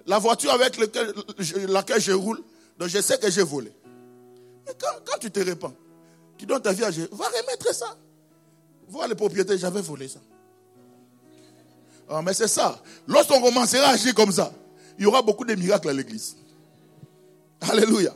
[0.06, 2.42] La voiture avec laquelle je roule,
[2.78, 3.72] donc je sais que j'ai volé.
[4.66, 5.74] Mais quand, tu te répands,
[6.36, 7.96] tu donnes ta vie à Jésus, va remettre ça.
[8.90, 10.18] Vois les propriétaires, j'avais volé ça.
[12.08, 12.82] Ah, mais c'est ça.
[13.06, 14.52] Lorsqu'on commencera à agir comme ça,
[14.98, 16.36] il y aura beaucoup de miracles à l'église.
[17.60, 18.12] Alléluia.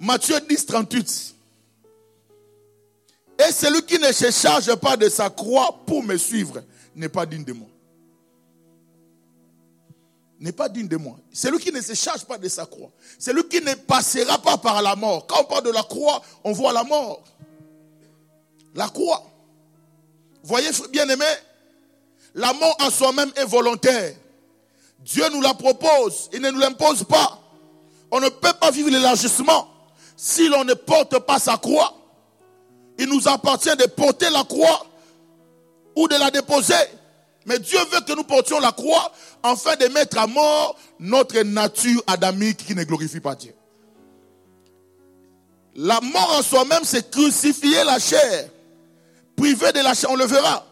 [0.00, 1.34] Matthieu 10, 38.
[3.38, 6.62] Et celui qui ne se charge pas de sa croix pour me suivre
[6.96, 7.68] n'est pas digne de moi.
[10.40, 11.16] N'est pas digne de moi.
[11.32, 12.90] Celui qui ne se charge pas de sa croix.
[13.16, 15.24] Celui qui ne passera pas par la mort.
[15.28, 17.22] Quand on parle de la croix, on voit la mort.
[18.74, 19.31] La croix.
[20.44, 21.24] Voyez, bien aimé,
[22.34, 24.14] la mort en soi-même est volontaire.
[25.00, 27.38] Dieu nous la propose, il ne nous l'impose pas.
[28.10, 29.68] On ne peut pas vivre l'élargissement
[30.16, 31.94] si l'on ne porte pas sa croix.
[32.98, 34.86] Il nous appartient de porter la croix
[35.96, 36.74] ou de la déposer.
[37.46, 39.10] Mais Dieu veut que nous portions la croix
[39.42, 43.54] afin de mettre à mort notre nature adamique qui ne glorifie pas Dieu.
[45.74, 48.48] La mort en soi-même, c'est crucifier la chair.
[49.42, 50.64] Priver de la chair, on le verra.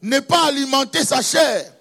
[0.00, 1.72] Ne pas alimenter sa chair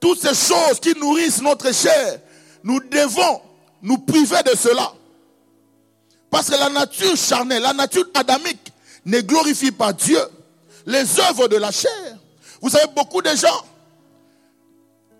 [0.00, 2.18] toutes ces choses qui nourrissent notre chair,
[2.64, 3.42] nous devons
[3.82, 4.94] nous priver de cela.
[6.30, 8.72] Parce que la nature charnelle, la nature adamique
[9.04, 10.18] ne glorifie pas Dieu.
[10.86, 12.18] Les œuvres de la chair.
[12.62, 13.66] Vous savez, beaucoup de gens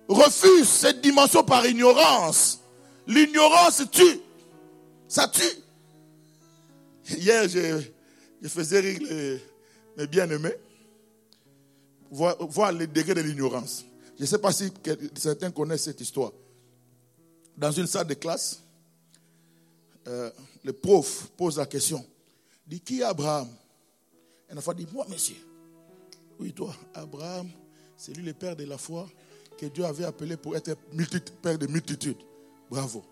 [0.08, 2.58] refusent cette dimension par ignorance.
[3.06, 4.20] L'ignorance tue.
[5.08, 5.42] Ça tue.
[7.18, 9.38] Hier, je, faisais rire
[9.96, 10.56] mes bien-aimés,
[12.10, 13.84] voir, voir les degrés de l'ignorance.
[14.16, 14.70] Je ne sais pas si
[15.14, 16.32] certains connaissent cette histoire.
[17.56, 18.62] Dans une salle de classe,
[20.06, 20.30] euh,
[20.64, 22.04] le prof pose la question.
[22.66, 23.48] Dit qui est Abraham?
[24.50, 25.36] Un enfant dit Moi, monsieur.
[26.38, 27.48] Oui, toi, Abraham,
[27.96, 29.08] c'est lui le père de la foi
[29.58, 30.74] que Dieu avait appelé pour être
[31.40, 32.16] père de multitudes.
[32.70, 33.04] Bravo.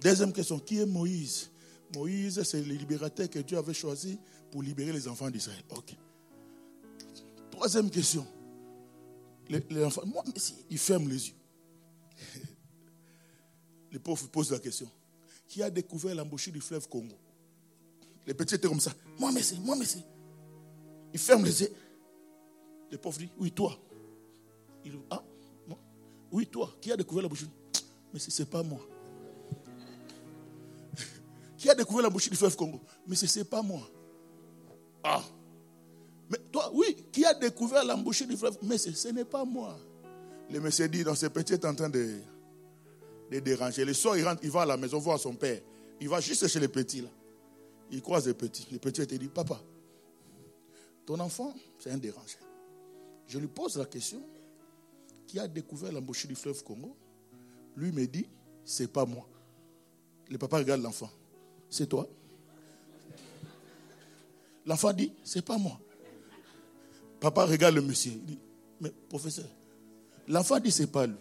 [0.00, 1.50] Deuxième question Qui est Moïse?
[1.94, 4.18] Moïse, c'est le libérateur que Dieu avait choisi
[4.54, 5.64] pour libérer les enfants d'Israël.
[5.70, 5.96] Ok.
[7.50, 8.24] Troisième question
[9.48, 10.22] les, enfants, moi,
[10.70, 11.34] ils ferment les yeux.
[13.90, 14.88] Les pauvres posent la question.
[15.48, 17.16] Qui a découvert l'embouchure du fleuve Congo?
[18.28, 18.92] Les petits étaient comme ça.
[19.18, 20.04] Moi, mais c'est, moi, mais c'est.
[21.12, 21.72] Ils ferment les yeux.
[22.92, 23.76] Les pauvres disent, oui, toi.
[24.84, 25.24] Il, ah,
[25.66, 25.78] moi.
[26.30, 26.72] Oui, toi.
[26.80, 27.48] Qui a découvert l'embouchure?
[28.12, 28.86] Mais ce n'est pas moi.
[31.58, 32.80] Qui a découvert l'embouchure du fleuve Congo?
[33.04, 33.90] Mais ce n'est pas moi.
[35.04, 35.22] Ah.
[36.30, 38.56] Mais toi, oui, qui a découvert l'embouchure du fleuve?
[38.62, 39.78] Mais ce, n'est pas moi.
[40.50, 42.18] Le monsieur dit, dans ce petit est en train de,
[43.30, 43.84] de déranger.
[43.84, 45.60] Le soir, il rentre, il va à la maison voir son père.
[46.00, 47.10] Il va juste chez les petits là.
[47.90, 48.66] Il croise les petits.
[48.70, 49.60] Les petits te dit, papa,
[51.04, 52.38] ton enfant, c'est un dérangé.
[53.26, 54.22] Je lui pose la question,
[55.26, 56.96] qui a découvert l'embouchure du fleuve Congo?
[57.76, 58.26] Lui me dit,
[58.64, 59.28] c'est pas moi.
[60.30, 61.10] Le papa regarde l'enfant.
[61.68, 62.08] C'est toi?
[64.66, 65.78] L'enfant dit, c'est pas moi.
[67.20, 68.12] Papa regarde le monsieur.
[68.12, 68.38] Il dit,
[68.80, 69.46] mais professeur,
[70.28, 71.16] l'enfant dit c'est pas lui.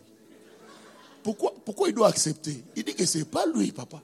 [1.23, 2.63] Pourquoi, pourquoi il doit accepter?
[2.75, 4.01] Il dit que c'est pas lui, papa.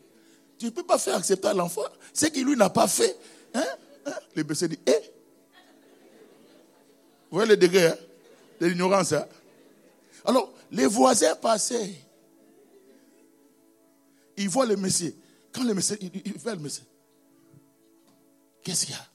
[0.58, 3.18] Tu ne peux pas faire accepter à l'enfant ce qu'il lui n'a pas fait.
[3.54, 3.66] Hein?
[4.06, 4.14] hein?
[4.36, 4.92] Le monsieur dit, eh?
[7.30, 7.98] Vous voyez le degré hein?
[8.60, 9.12] de l'ignorance.
[9.12, 9.26] Hein?
[10.26, 11.94] Alors, les voisins passaient.
[14.38, 15.14] Ils voient le monsieur.
[15.52, 16.84] Quand le monsieur, il, il le monsieur.
[18.64, 19.06] Qu'est-ce qu'il y a?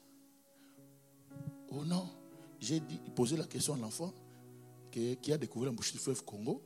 [1.76, 2.08] Oh non
[2.60, 2.80] j'ai
[3.14, 4.12] posé la question à l'enfant
[4.90, 6.62] qui a découvert la bouche du fleuve Congo.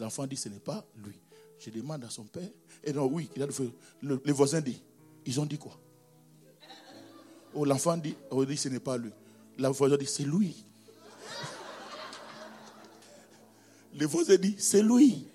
[0.00, 1.18] L'enfant dit ce n'est pas lui.
[1.58, 2.48] Je demande à son père.
[2.82, 3.46] Et non, oui, il a
[4.02, 4.82] le, les voisins disent.
[5.24, 5.78] Ils ont dit quoi?
[7.54, 9.10] Oh, L'enfant dit, oh, dit ce n'est pas lui.
[9.58, 10.54] La voisin dit c'est lui.
[13.94, 15.26] Les voisins disent c'est lui.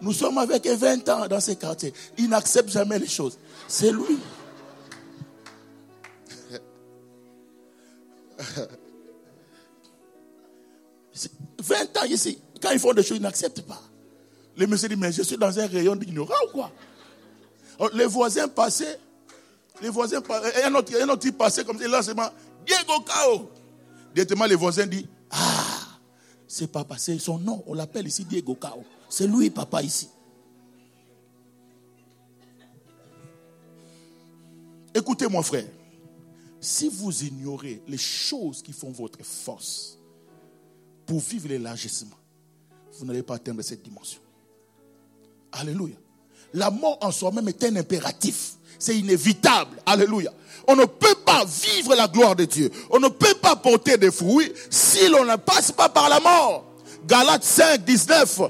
[0.00, 1.92] Nous sommes avec 20 ans dans ces quartiers.
[2.18, 3.38] Il n'accepte jamais les choses.
[3.68, 4.18] C'est lui.
[11.66, 13.80] 20 ans ici, quand ils font des choses, ils n'acceptent pas.
[14.56, 16.72] Le monsieur dit, mais je suis dans un rayon d'ignorance ou quoi?
[17.92, 18.98] Les voisins passaient,
[19.82, 20.22] Les voisins,
[20.64, 22.14] un autre, un autre type passait comme ça, là, c'est
[22.64, 23.50] Diego Cao.
[24.14, 25.98] Directement, les voisins disent, ah,
[26.48, 28.84] c'est papa, c'est son nom, on l'appelle ici Diego Cao.
[29.10, 30.08] C'est lui, papa, ici.
[34.94, 35.66] Écoutez, mon frère,
[36.58, 39.98] si vous ignorez les choses qui font votre force
[41.06, 42.16] pour vivre l'élargissement,
[42.98, 44.20] vous n'allez pas atteindre cette dimension.
[45.52, 45.96] Alléluia.
[46.54, 48.52] La mort en soi-même est un impératif.
[48.78, 49.76] C'est inévitable.
[49.86, 50.32] Alléluia.
[50.68, 52.70] On ne peut pas vivre la gloire de Dieu.
[52.90, 56.64] On ne peut pas porter des fruits si l'on ne passe pas par la mort.
[57.06, 58.40] Galates 5, 19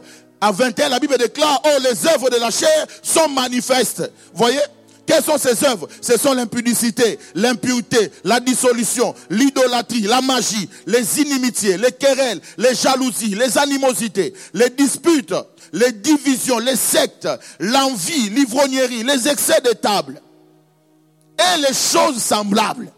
[0.40, 4.10] à 21, la Bible déclare, oh, les œuvres de la chair sont manifestes.
[4.34, 4.60] Voyez?
[5.06, 5.88] Quelles sont ces œuvres?
[6.00, 13.36] Ce sont l'impudicité, l'impureté, la dissolution, l'idolâtrie, la magie, les inimitiés, les querelles, les jalousies,
[13.36, 15.34] les animosités, les disputes,
[15.72, 17.28] les divisions, les sectes,
[17.60, 20.20] l'envie, l'ivrognerie, les excès de table
[21.38, 22.90] et les choses semblables.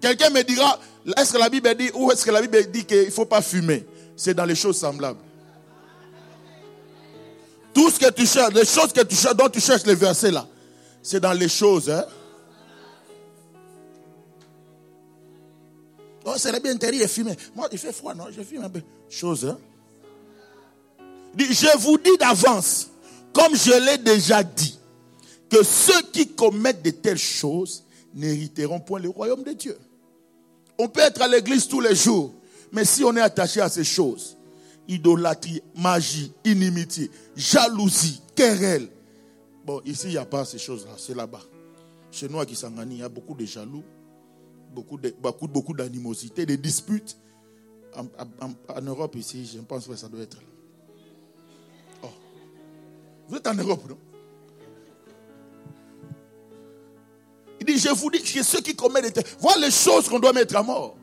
[0.00, 0.78] Quelqu'un me dira,
[1.16, 3.42] est-ce que la Bible dit, ou est-ce que la Bible dit qu'il ne faut pas
[3.42, 3.86] fumer?
[4.16, 5.20] C'est dans les choses semblables.
[7.76, 10.30] Tout ce que tu cherches, les choses que tu cherches, dont tu cherches les versets
[10.30, 10.48] là,
[11.02, 11.90] c'est dans les choses.
[11.90, 12.06] Hein?
[16.24, 17.36] Oh, c'est bien interdit de fumer.
[17.54, 18.28] Moi, il fait froid, non?
[18.34, 18.80] Je fume un peu.
[19.10, 19.58] Chose, hein?
[21.38, 22.88] Je vous dis d'avance,
[23.34, 24.78] comme je l'ai déjà dit,
[25.50, 27.84] que ceux qui commettent de telles choses
[28.14, 29.76] n'hériteront point le royaume de Dieu.
[30.78, 32.32] On peut être à l'église tous les jours,
[32.72, 34.35] mais si on est attaché à ces choses,
[34.88, 38.88] idolâtrie, magie, inimitié, jalousie, querelle.
[39.64, 41.42] Bon, ici, il n'y a pas ces choses-là, c'est là-bas.
[42.10, 43.84] Chez nous, à Kisangani, il y a beaucoup de jaloux,
[44.72, 47.16] beaucoup, de, beaucoup, beaucoup d'animosité, des disputes.
[47.96, 50.38] En, Europe, ici, je pense que ça doit être.
[52.02, 52.08] Oh.
[53.28, 53.98] Vous êtes en Europe, non?
[57.58, 59.22] Il dit, je vous dis que ceux qui commettent des...
[59.40, 60.96] Voilà les choses qu'on doit mettre à mort.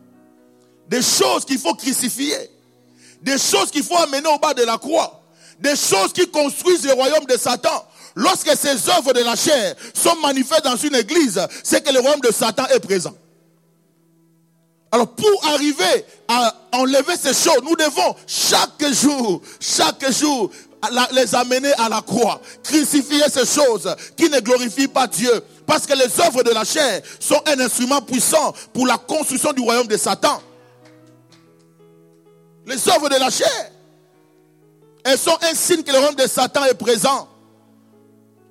[0.88, 2.36] Des choses qu'il faut crucifier
[3.24, 5.22] des choses qu'il faut amener au bas de la croix,
[5.60, 7.88] des choses qui construisent le royaume de Satan.
[8.16, 12.20] Lorsque ces œuvres de la chair sont manifestes dans une église, c'est que le royaume
[12.20, 13.16] de Satan est présent.
[14.92, 20.52] Alors pour arriver à enlever ces choses, nous devons chaque jour, chaque jour,
[21.14, 25.32] les amener à la croix, crucifier ces choses qui ne glorifient pas Dieu.
[25.66, 29.62] Parce que les œuvres de la chair sont un instrument puissant pour la construction du
[29.62, 30.42] royaume de Satan.
[32.66, 33.72] Les œuvres de la chair.
[35.04, 37.28] Elles sont un signe que le royaume de Satan est présent.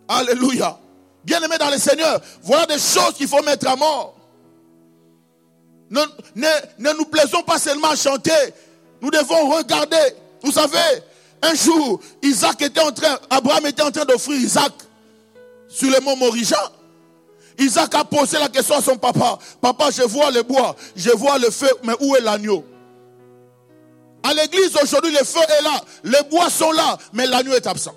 [0.09, 0.79] Alléluia.
[1.25, 4.15] Bien-aimés dans le Seigneur, voilà des choses qu'il faut mettre à mort.
[5.89, 6.01] Ne,
[6.35, 8.31] ne, nous plaisons pas seulement à chanter.
[9.01, 9.97] Nous devons regarder.
[10.43, 11.03] Vous savez,
[11.43, 14.73] un jour, Isaac était en train, Abraham était en train d'offrir Isaac
[15.69, 16.73] sur le mont Morija.
[17.59, 19.39] Isaac a posé la question à son papa.
[19.61, 22.65] Papa, je vois le bois, je vois le feu, mais où est l'agneau?
[24.23, 27.95] À l'église aujourd'hui, le feu est là, les bois sont là, mais l'agneau est absent.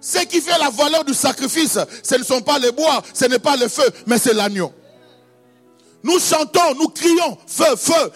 [0.00, 3.38] Ce qui fait la valeur du sacrifice, ce ne sont pas les bois, ce n'est
[3.38, 4.72] pas le feu, mais c'est l'agneau.
[6.02, 8.10] Nous chantons, nous crions, feu, feu,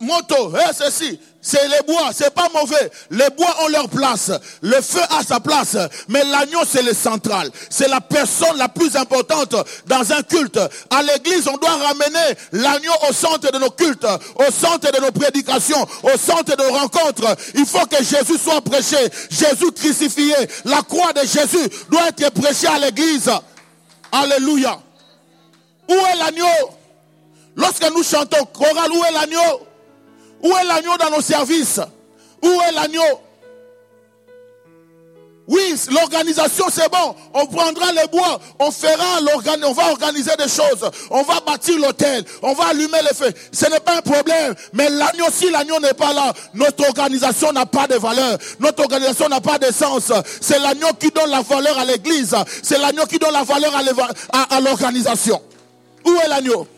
[0.00, 1.18] moto, hein, ceci.
[1.42, 2.90] C'est les bois, c'est pas mauvais.
[3.10, 4.30] Les bois ont leur place.
[4.60, 5.76] Le feu a sa place.
[6.08, 7.50] Mais l'agneau, c'est le central.
[7.70, 9.54] C'est la personne la plus importante
[9.86, 10.60] dans un culte.
[10.90, 15.12] À l'église, on doit ramener l'agneau au centre de nos cultes, au centre de nos
[15.12, 17.34] prédications, au centre de nos rencontres.
[17.54, 18.98] Il faut que Jésus soit prêché.
[19.30, 20.34] Jésus crucifié.
[20.66, 23.30] La croix de Jésus doit être prêchée à l'église.
[24.12, 24.78] Alléluia.
[25.88, 26.70] Où est l'agneau?
[27.56, 29.69] Lorsque nous chantons chorale, où est l'agneau?
[30.42, 31.80] Où est l'agneau dans nos services?
[32.42, 33.20] Où est l'agneau?
[35.50, 37.16] Oui, l'organisation c'est bon.
[37.34, 39.18] On prendra les bois, on fera
[39.66, 43.32] on va organiser des choses, on va bâtir l'hôtel, on va allumer les feux.
[43.50, 44.54] Ce n'est pas un problème.
[44.72, 48.38] Mais l'agneau, si l'agneau n'est pas là, notre organisation n'a pas de valeur.
[48.60, 50.12] Notre organisation n'a pas de sens.
[50.40, 52.36] C'est l'agneau qui donne la valeur à l'église.
[52.62, 53.72] C'est l'agneau qui donne la valeur
[54.32, 55.42] à l'organisation.
[56.04, 56.68] Où est l'agneau?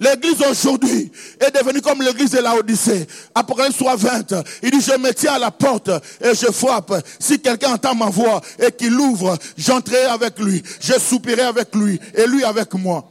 [0.00, 3.06] L'église aujourd'hui est devenue comme l'église de la Odyssée.
[3.34, 4.34] Apocalypse 3, 20.
[4.62, 5.88] Il dit, je me tiens à la porte
[6.20, 6.94] et je frappe.
[7.18, 10.62] Si quelqu'un entend ma voix et qu'il l'ouvre, j'entrerai avec lui.
[10.80, 13.08] Je soupirai avec lui et lui avec moi.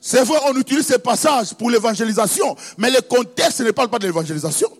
[0.00, 4.06] C'est vrai, on utilise ces passages pour l'évangélisation, mais le contexte ne parle pas de
[4.06, 4.70] l'évangélisation.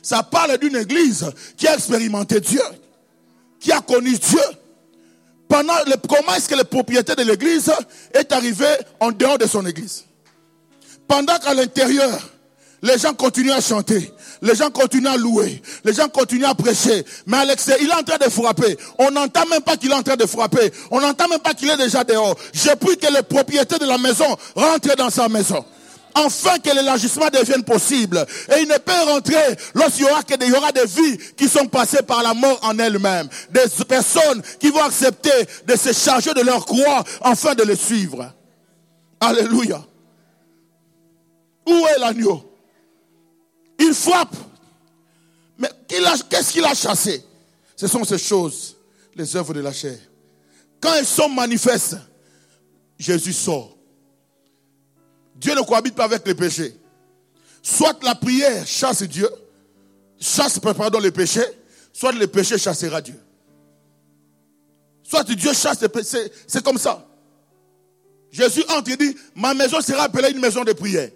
[0.00, 2.62] Ça parle d'une église qui a expérimenté Dieu,
[3.58, 4.40] qui a connu Dieu.
[5.48, 7.72] Pendant le, comment est-ce que le propriétaire de l'église
[8.14, 8.66] est arrivé
[9.00, 10.04] en dehors de son église?
[11.08, 12.20] Pendant qu'à l'intérieur,
[12.82, 14.12] les gens continuent à chanter.
[14.40, 17.04] les gens continuent à louer, les gens continuent à prêcher.
[17.26, 18.76] Mais Alex, il est en train de frapper.
[18.98, 20.70] On n'entend même pas qu'il est en train de frapper.
[20.90, 22.36] On n'entend même pas qu'il est déjà dehors.
[22.52, 25.64] J'ai pris que les propriétaires de la maison rentrent dans sa maison
[26.14, 28.24] enfin que l'élargissement devienne possible.
[28.54, 32.34] Et il ne peut rentrer lorsqu'il y aura, des vies qui sont passées par la
[32.34, 33.28] mort en elles-mêmes.
[33.50, 35.30] Des personnes qui vont accepter
[35.66, 38.32] de se charger de leur croix afin de les suivre.
[39.20, 39.82] Alléluia.
[41.68, 42.42] Où est l'agneau?
[43.78, 44.34] Il frappe.
[45.58, 47.22] Mais qu'est-ce qu'il a chassé?
[47.76, 48.76] Ce sont ces choses,
[49.14, 49.98] les œuvres de la chair.
[50.80, 51.96] Quand elles sont manifestes,
[52.98, 53.76] Jésus sort.
[55.36, 56.74] Dieu ne cohabite pas avec les péchés.
[57.62, 59.28] Soit la prière chasse Dieu,
[60.18, 61.44] chasse, pardon, les péchés,
[61.92, 63.20] soit le péché chassera Dieu.
[65.02, 67.06] Soit Dieu chasse les péchés, c'est comme ça.
[68.30, 71.10] Jésus entre et dit, ma maison sera appelée une maison de prière.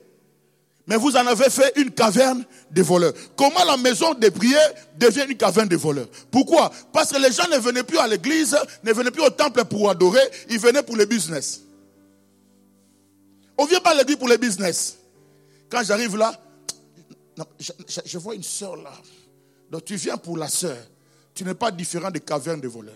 [0.86, 3.12] Mais vous en avez fait une caverne de voleurs.
[3.36, 6.08] Comment la maison de prière devient une caverne de voleurs?
[6.30, 6.72] Pourquoi?
[6.92, 9.88] Parce que les gens ne venaient plus à l'église, ne venaient plus au temple pour
[9.90, 11.62] adorer, ils venaient pour le business.
[13.56, 14.98] On vient pas à l'église pour le business.
[15.70, 16.34] Quand j'arrive là,
[18.04, 18.92] je, vois une soeur là.
[19.70, 20.76] Donc tu viens pour la soeur.
[21.34, 22.94] Tu n'es pas différent des cavernes de voleurs.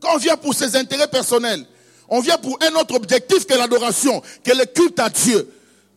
[0.00, 1.66] Quand on vient pour ses intérêts personnels,
[2.08, 5.48] on vient pour un autre objectif que l'adoration, que le culte à Dieu,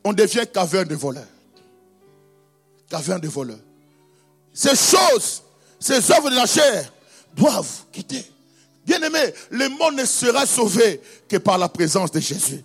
[0.06, 1.28] on devient caverne de voleurs.
[2.90, 3.60] Caverne de voleurs.
[4.54, 5.42] Ces choses,
[5.80, 6.94] ces œuvres de la chair
[7.36, 8.24] doivent quitter.
[8.86, 12.64] Bien aimé, le monde ne sera sauvé que par la présence de Jésus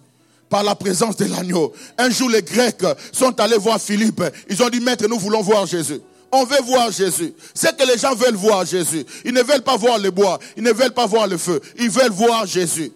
[0.50, 1.72] par la présence de l'agneau.
[1.96, 4.20] Un jour, les Grecs sont allés voir Philippe.
[4.48, 6.00] Ils ont dit, Maître, nous voulons voir Jésus.
[6.32, 7.32] On veut voir Jésus.
[7.54, 9.06] C'est que les gens veulent voir Jésus.
[9.24, 10.40] Ils ne veulent pas voir le bois.
[10.56, 11.60] Ils ne veulent pas voir le feu.
[11.78, 12.90] Ils veulent voir Jésus.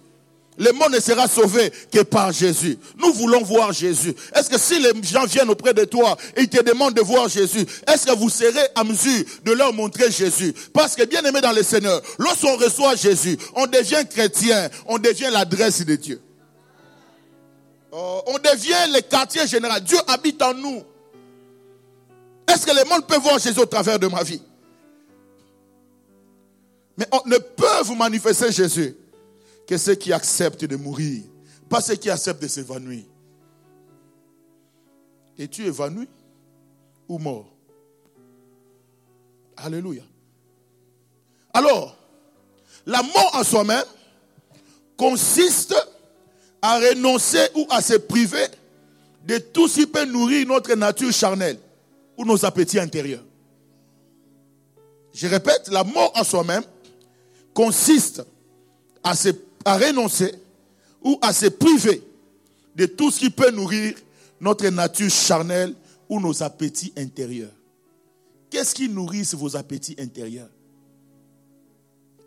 [0.57, 2.79] Le monde ne sera sauvé que par Jésus.
[2.97, 4.15] Nous voulons voir Jésus.
[4.35, 7.29] Est-ce que si les gens viennent auprès de toi et ils te demandent de voir
[7.29, 10.55] Jésus, est-ce que vous serez à mesure de leur montrer Jésus?
[10.73, 15.31] Parce que bien aimé dans le Seigneur, lorsqu'on reçoit Jésus, on devient chrétien, on devient
[15.33, 16.23] l'adresse de Dieu.
[17.91, 19.83] Oh, on devient le quartier général.
[19.83, 20.83] Dieu habite en nous.
[22.47, 24.43] Est-ce que le monde peut voir Jésus au travers de ma vie?
[26.97, 28.97] Mais on ne peut vous manifester Jésus
[29.67, 31.23] que ceux qui acceptent de mourir,
[31.69, 33.05] pas ceux qui acceptent de s'évanouir.
[35.39, 36.09] Es-tu évanoui
[37.09, 37.51] ou mort?
[39.57, 40.03] Alléluia.
[41.53, 41.97] Alors,
[42.87, 43.85] la mort en soi-même
[44.97, 45.75] consiste
[46.61, 48.47] à renoncer ou à se priver
[49.27, 51.59] de tout ce qui peut nourrir notre nature charnelle
[52.17, 53.25] ou nos appétits intérieurs.
[55.13, 56.65] Je répète, la mort en soi-même
[57.55, 58.25] consiste
[59.03, 59.29] à, se,
[59.65, 60.35] à renoncer
[61.03, 62.03] ou à se priver
[62.75, 63.95] de tout ce qui peut nourrir
[64.41, 65.75] notre nature charnelle
[66.09, 67.53] ou nos appétits intérieurs.
[68.51, 70.51] Qu'est-ce qui nourrit vos appétits intérieurs?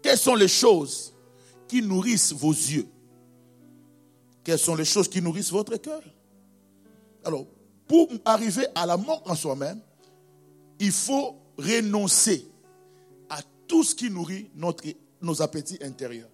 [0.02, 1.14] Quelles sont les choses
[1.68, 2.88] qui nourrissent vos yeux?
[4.44, 6.02] Quelles sont les choses qui nourrissent votre cœur?
[7.24, 7.46] Alors,
[7.88, 9.80] pour arriver à la mort en soi-même,
[10.80, 12.46] il faut renoncer
[13.30, 14.50] à tout ce qui nourrit
[15.22, 16.30] nos appétits intérieurs.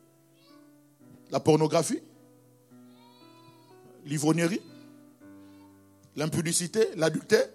[1.34, 2.00] La pornographie,
[4.06, 4.62] l'ivrognerie,
[6.16, 7.50] l'impudicité, l'adultère,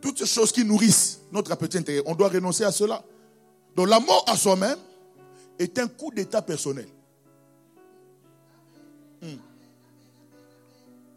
[0.00, 2.04] toutes ces choses qui nourrissent notre appétit intérieur.
[2.06, 3.02] On doit renoncer à cela.
[3.74, 4.78] Donc la mort à soi-même
[5.58, 6.88] est un coup d'état personnel.
[9.22, 9.36] Hmm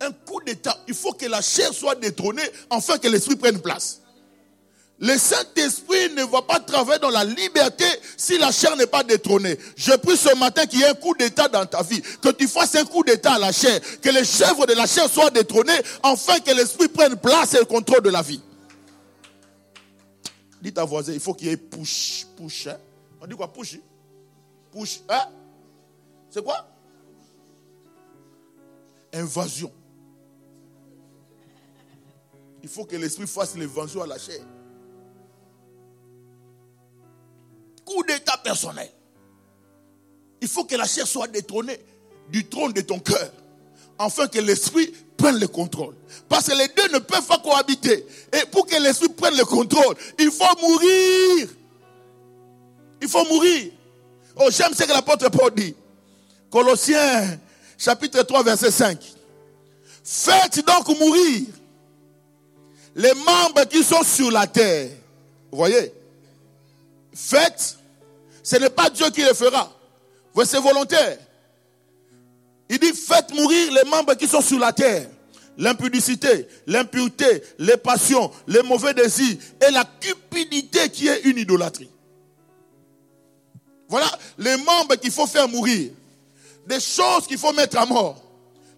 [0.04, 0.78] un coup d'état.
[0.88, 4.02] Il faut que la chair soit détrônée afin que l'esprit prenne place.
[4.99, 9.58] Le Saint-Esprit ne va pas travailler dans la liberté si la chair n'est pas détrônée.
[9.75, 12.47] Je prie ce matin qu'il y ait un coup d'état dans ta vie, que tu
[12.47, 15.79] fasses un coup d'état à la chair, que les chèvres de la chair soient détrônées
[16.03, 18.41] afin que l'esprit prenne place et le contrôle de la vie.
[20.62, 22.67] Dis ta voisin, il faut qu'il y ait push, push.
[22.67, 22.77] Hein?
[23.19, 23.79] On dit quoi push?
[24.71, 25.25] Push, hein?
[26.29, 26.65] C'est quoi?
[29.12, 29.71] Invasion.
[32.62, 34.39] Il faut que l'esprit fasse l'évangile à la chair.
[38.53, 38.89] Personnel.
[40.41, 41.79] Il faut que la chair soit détrônée
[42.29, 43.31] du trône de ton cœur.
[43.97, 45.95] Afin que l'esprit prenne le contrôle.
[46.29, 48.06] Parce que les deux ne peuvent pas cohabiter.
[48.31, 51.47] Et pour que l'esprit prenne le contrôle, il faut mourir.
[53.01, 53.71] Il faut mourir.
[54.35, 55.75] Oh, j'aime ce que l'apôtre Paul dit.
[56.51, 57.39] Colossiens,
[57.77, 58.99] chapitre 3, verset 5.
[60.04, 61.47] Faites donc mourir
[62.95, 64.89] les membres qui sont sur la terre.
[65.51, 65.91] Vous voyez?
[67.15, 67.77] Faites.
[68.44, 69.71] Ce n'est pas Dieu qui le fera.
[70.46, 71.17] C'est volontaire.
[72.69, 75.08] Il dit, faites mourir les membres qui sont sur la terre.
[75.58, 81.89] l'impudicité, l'impureté, les passions, les mauvais désirs et la cupidité qui est une idolâtrie.
[83.87, 85.91] Voilà les membres qu'il faut faire mourir.
[86.65, 88.21] Des choses qu'il faut mettre à mort.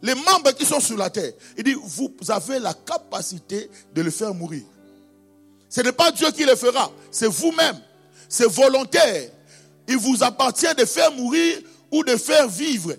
[0.02, 1.32] Les membres qui sont sur la terre.
[1.58, 4.64] Il dit, vous avez la capacité de le faire mourir.
[5.70, 7.80] Ce n'est pas Dieu qui le fera, c'est vous-même.
[8.28, 9.30] C'est volontaire.
[9.88, 11.60] Il vous appartient de faire mourir
[11.92, 12.94] ou de faire vivre.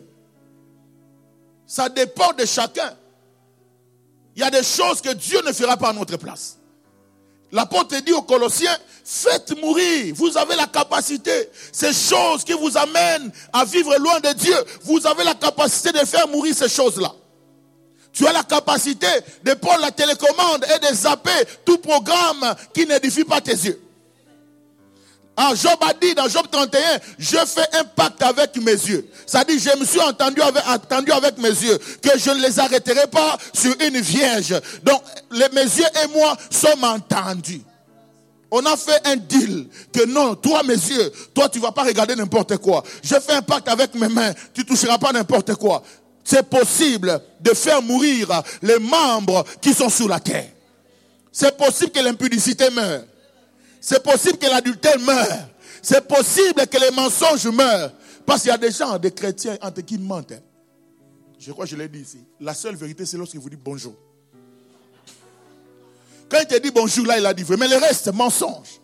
[1.66, 2.96] Ça dépend de chacun.
[4.36, 6.58] Il y a des choses que Dieu ne fera pas à notre place.
[7.52, 10.14] L'apôtre dit aux Colossiens, faites mourir.
[10.16, 11.48] Vous avez la capacité.
[11.72, 16.04] Ces choses qui vous amènent à vivre loin de Dieu, vous avez la capacité de
[16.04, 17.12] faire mourir ces choses-là.
[18.12, 19.06] Tu as la capacité
[19.44, 21.30] de prendre la télécommande et de zapper
[21.64, 23.80] tout programme qui n'édifie pas tes yeux.
[25.36, 26.80] Ah, Job a dit dans Job 31,
[27.18, 29.06] je fais un pacte avec mes yeux.
[29.26, 33.36] Ça dit, je me suis entendu avec, mes yeux que je ne les arrêterai pas
[33.52, 34.54] sur une vierge.
[34.82, 37.60] Donc, les, mes yeux et moi sommes entendus.
[38.50, 42.14] On a fait un deal que non, toi mes yeux, toi tu vas pas regarder
[42.14, 42.82] n'importe quoi.
[43.02, 45.82] Je fais un pacte avec mes mains, tu toucheras pas n'importe quoi.
[46.24, 50.48] C'est possible de faire mourir les membres qui sont sous la terre.
[51.30, 53.02] C'est possible que l'impudicité meure.
[53.86, 55.48] C'est possible que l'adultère meure.
[55.80, 57.92] C'est possible que les mensonges meurent.
[58.26, 60.32] Parce qu'il y a des gens, des chrétiens, entre qui mentent.
[60.32, 60.40] Hein.
[61.38, 62.18] Je crois que je l'ai dit ici.
[62.40, 63.94] La seule vérité, c'est lorsqu'il vous dit bonjour.
[66.28, 67.56] Quand il te dit bonjour, là, il a dit vrai.
[67.56, 68.80] Mais le reste, c'est mensonge.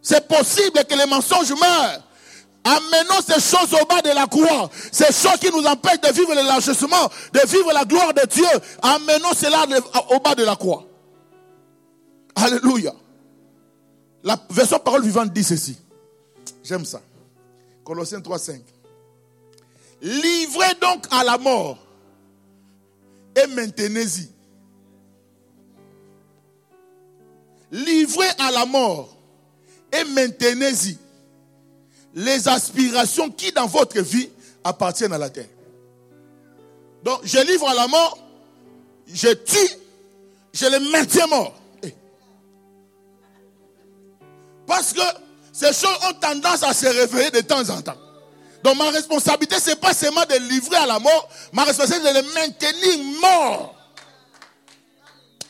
[0.00, 2.08] C'est possible que les mensonges meurent.
[2.62, 4.70] Amenons ces choses au bas de la croix.
[4.92, 8.46] Ces choses qui nous empêchent de vivre l'élargissement, de vivre la gloire de Dieu.
[8.80, 9.66] Amenons cela
[10.10, 10.84] au bas de la croix.
[12.36, 12.94] Alléluia.
[14.24, 15.76] La version parole vivante dit ceci.
[16.64, 17.00] J'aime ça.
[17.84, 18.62] Colossiens 3, 5.
[20.00, 21.78] Livrez donc à la mort
[23.36, 24.30] et maintenez-y.
[27.70, 29.14] Livrez à la mort
[29.92, 30.96] et maintenez-y
[32.14, 34.30] les aspirations qui dans votre vie
[34.62, 35.48] appartiennent à la terre.
[37.02, 38.18] Donc, je livre à la mort,
[39.06, 39.76] je tue,
[40.54, 41.54] je les maintiens morts.
[44.66, 45.00] Parce que
[45.52, 47.96] ces choses ont tendance à se réveiller de temps en temps.
[48.62, 52.14] Donc ma responsabilité, ce n'est pas seulement de livrer à la mort, ma responsabilité, c'est
[52.14, 53.74] de les maintenir morts.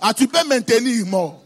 [0.00, 1.40] Ah, tu peux maintenir mort.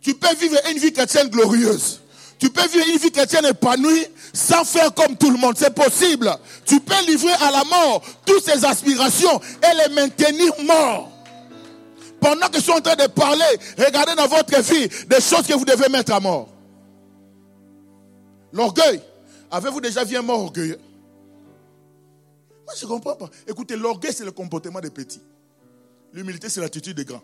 [0.00, 2.00] Tu peux vivre une vie chrétienne glorieuse.
[2.38, 5.54] Tu peux vivre une vie chrétienne épanouie sans faire comme tout le monde.
[5.58, 6.32] C'est possible.
[6.64, 11.10] Tu peux livrer à la mort toutes ces aspirations et les maintenir morts.
[12.20, 13.44] Pendant que je suis en train de parler,
[13.76, 16.48] regardez dans votre vie des choses que vous devez mettre à mort.
[18.56, 19.02] L'orgueil.
[19.50, 20.80] Avez-vous déjà vu un mort orgueilleux?
[22.64, 23.28] Moi, je ne comprends pas.
[23.46, 25.20] Écoutez, l'orgueil, c'est le comportement des petits.
[26.10, 27.22] L'humilité, c'est l'attitude des grands.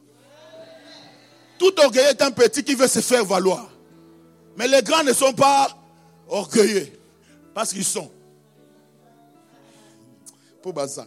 [1.58, 3.70] Tout orgueilleux est un petit qui veut se faire valoir.
[4.58, 5.74] Mais les grands ne sont pas
[6.28, 6.92] orgueilleux.
[7.54, 8.10] Parce qu'ils sont.
[10.60, 11.06] Pour ça.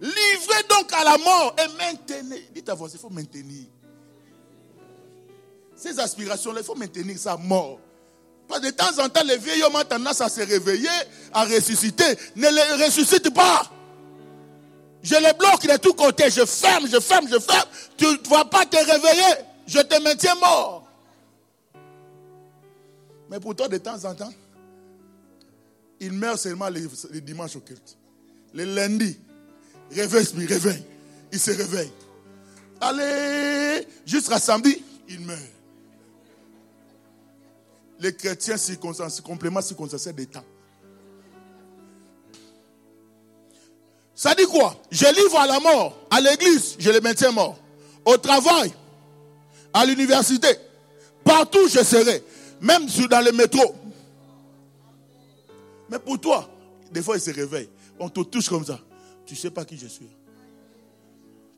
[0.00, 2.48] Livrez donc à la mort et maintenez.
[2.54, 3.66] Dites à vous, il faut maintenir.
[5.78, 7.78] Ces aspirations-là, il faut maintenir ça mort.
[8.48, 10.88] Parce que de temps en temps, les vieilles hommes ont tendance à se réveiller,
[11.32, 12.18] à ressusciter.
[12.34, 13.70] Ne les ressuscite pas.
[15.02, 16.30] Je les bloque de tous côtés.
[16.30, 17.68] Je ferme, je ferme, je ferme.
[17.96, 19.44] Tu ne vas pas te réveiller.
[19.66, 20.84] Je te maintiens mort.
[23.30, 24.32] Mais pour toi, de temps en temps,
[26.00, 26.88] il meurt seulement les,
[27.20, 27.96] dimanches au culte.
[28.52, 29.16] Les lundis,
[29.92, 30.82] réveille, réveille.
[31.30, 31.92] Il se réveille.
[32.80, 35.57] Allez, jusqu'à samedi, il meurt
[37.98, 40.44] les chrétiens circonstanciés, complément circonstanciel des temps.
[44.14, 44.76] Ça dit quoi?
[44.90, 45.96] Je livre à la mort.
[46.10, 47.56] À l'église, je les maintiens morts.
[48.04, 48.72] Au travail,
[49.72, 50.48] à l'université,
[51.22, 52.24] partout je serai.
[52.60, 53.74] Même dans le métro.
[55.88, 56.48] Mais pour toi,
[56.90, 57.68] des fois il se réveille.
[58.00, 58.80] On te touche comme ça.
[59.24, 60.08] Tu ne sais pas qui je suis.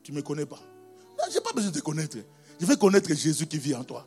[0.03, 0.59] Tu ne me connais pas.
[1.29, 2.17] Je n'ai pas besoin de te connaître.
[2.59, 4.05] Je vais connaître Jésus qui vit en toi.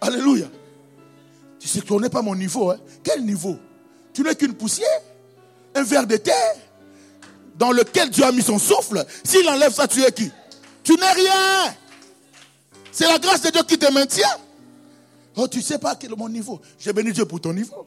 [0.00, 0.48] Alléluia.
[1.64, 2.72] Tu sais que tu pas mon niveau.
[2.72, 2.78] Hein?
[3.02, 3.56] Quel niveau?
[4.12, 5.00] Tu n'es qu'une poussière,
[5.74, 6.56] un verre de terre
[7.56, 9.02] dans lequel Dieu a mis son souffle.
[9.24, 10.30] S'il enlève ça, tu es qui?
[10.82, 11.74] Tu n'es rien.
[12.92, 14.36] C'est la grâce de Dieu qui te maintient.
[15.36, 16.60] Oh, tu ne sais pas quel est mon niveau.
[16.78, 17.86] J'ai béni Dieu pour ton niveau.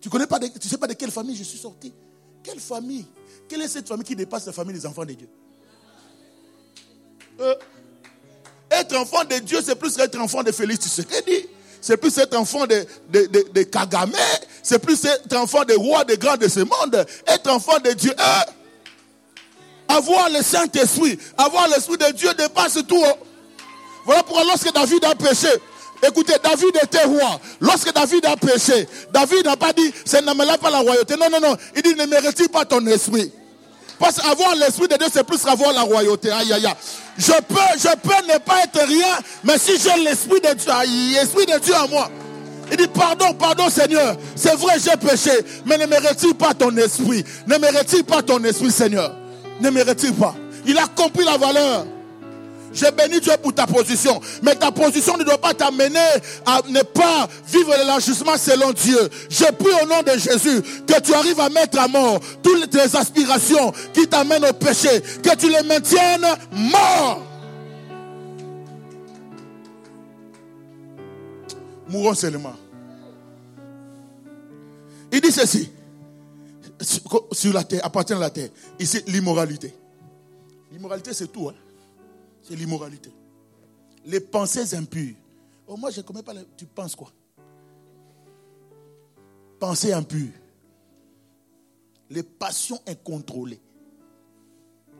[0.00, 1.92] Tu ne tu sais pas de quelle famille je suis sorti.
[2.42, 3.06] Quelle famille?
[3.48, 5.28] Quelle est cette famille qui dépasse la famille des enfants de Dieu?
[7.38, 7.54] Euh,
[8.72, 11.46] Être enfant de Dieu, c'est plus qu'être enfant de Félix dit
[11.82, 13.66] c'est plus cet enfant de, de, de,
[14.62, 18.14] c'est plus cet enfant des rois, des grands de ce monde, être enfant de Dieu.
[18.16, 18.44] Hein?
[19.88, 23.02] Avoir le Saint-Esprit, avoir l'Esprit de Dieu dépasse tout.
[23.04, 23.18] Oh.
[24.06, 25.48] Voilà pourquoi lorsque David a péché,
[26.06, 27.40] écoutez, David était roi.
[27.60, 31.16] Lorsque David a péché, David n'a pas dit, c'est ne me pas la royauté.
[31.16, 31.56] Non, non, non.
[31.74, 33.32] Il dit, ne mérite pas ton esprit.
[34.02, 36.28] Parce qu'avoir l'esprit de Dieu, c'est plus qu'avoir la royauté.
[36.32, 36.74] Aïe, aïe, aïe.
[37.16, 40.72] Je peux, je peux ne pas être rien, mais si j'ai l'esprit de Dieu,
[41.12, 42.10] l'esprit de Dieu en moi.
[42.72, 44.16] Il dit, pardon, pardon Seigneur.
[44.34, 45.30] C'est vrai, j'ai péché,
[45.66, 47.24] mais ne me retire pas ton esprit.
[47.46, 49.14] Ne me retire pas ton esprit, Seigneur.
[49.60, 50.34] Ne me retire pas.
[50.66, 51.86] Il a compris la valeur.
[52.72, 54.20] J'ai béni Dieu pour ta position.
[54.42, 55.98] Mais ta position ne doit pas t'amener
[56.46, 59.08] à ne pas vivre l'élargissement selon Dieu.
[59.28, 62.96] Je prie au nom de Jésus que tu arrives à mettre à mort toutes tes
[62.96, 65.00] aspirations qui t'amènent au péché.
[65.22, 67.22] Que tu les maintiennes morts.
[71.88, 72.54] Mourons seulement.
[75.12, 75.70] Il dit ceci.
[77.32, 78.48] Sur la terre, appartient à la terre.
[78.80, 79.72] Ici, l'immoralité.
[80.72, 81.50] L'immoralité, c'est tout.
[81.50, 81.54] Hein?
[82.42, 83.10] C'est l'immoralité.
[84.04, 85.14] Les pensées impures.
[85.66, 86.34] Oh, moi, je ne connais pas.
[86.56, 87.10] Tu penses quoi?
[89.58, 90.32] Pensées impures.
[92.10, 93.60] Les passions incontrôlées.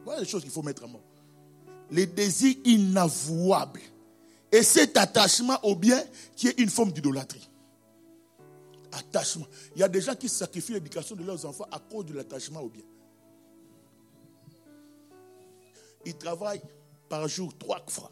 [0.04, 1.02] Voilà les choses qu'il faut mettre à mort.
[1.90, 3.80] Les désirs inavouables.
[4.50, 6.02] Et cet attachement au bien
[6.36, 7.48] qui est une forme d'idolâtrie.
[8.92, 9.46] Attachement.
[9.74, 12.60] Il y a des gens qui sacrifient l'éducation de leurs enfants à cause de l'attachement
[12.60, 12.84] au bien.
[16.04, 16.62] Ils travaillent
[17.12, 18.10] par jour trois fois.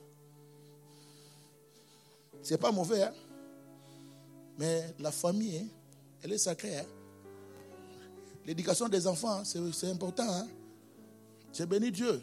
[2.43, 3.15] C'est pas mauvais, hein?
[4.59, 5.67] Mais la famille, hein,
[6.23, 6.77] elle est sacrée.
[6.77, 6.85] Hein?
[8.45, 10.47] L'éducation des enfants, c'est important.
[11.51, 12.21] J'ai béni Dieu.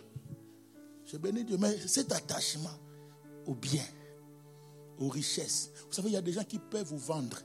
[1.04, 1.58] J'ai béni Dieu.
[1.58, 2.78] Mais cet attachement
[3.48, 3.86] au bien,
[5.00, 5.72] aux richesses.
[5.88, 7.40] Vous savez, il y a des gens qui peuvent vous vendre.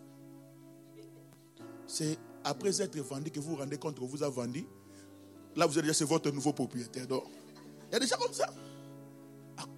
[1.86, 4.66] C'est après être vendu que vous vous rendez compte qu'on vous a vendu.
[5.56, 7.06] Là, vous allez dire c'est votre nouveau propriétaire.
[7.06, 7.24] Donc,
[7.88, 8.52] il y a des gens comme ça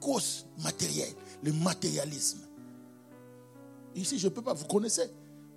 [0.01, 2.41] cause matérielle, le matérialisme.
[3.95, 5.09] Ici, je ne peux pas, vous connaissez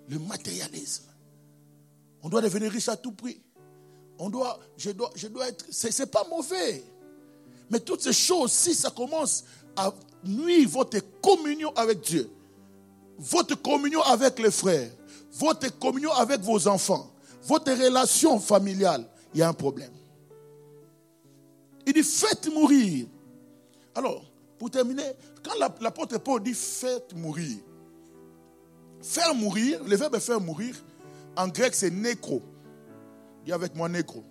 [0.08, 1.04] le matérialisme.
[2.22, 3.40] On doit devenir riche à tout prix.
[4.18, 6.82] On doit, je dois, je dois être, c'est, n'est pas mauvais.
[7.70, 9.44] Mais toutes ces choses, si ça commence
[9.76, 9.92] à
[10.24, 12.30] nuire votre communion avec Dieu,
[13.18, 14.90] votre communion avec les frères,
[15.32, 17.12] votre communion avec vos enfants,
[17.44, 19.92] votre relation familiale, il y a un problème.
[21.86, 23.06] Il dit, faites mourir
[23.98, 24.22] alors,
[24.60, 25.02] pour terminer,
[25.42, 27.56] quand l'apôtre Paul dit faites mourir,
[29.02, 30.76] faire mourir, le verbe faire mourir,
[31.36, 32.40] en grec c'est nécro.
[33.44, 34.22] Dis avec moi nécro.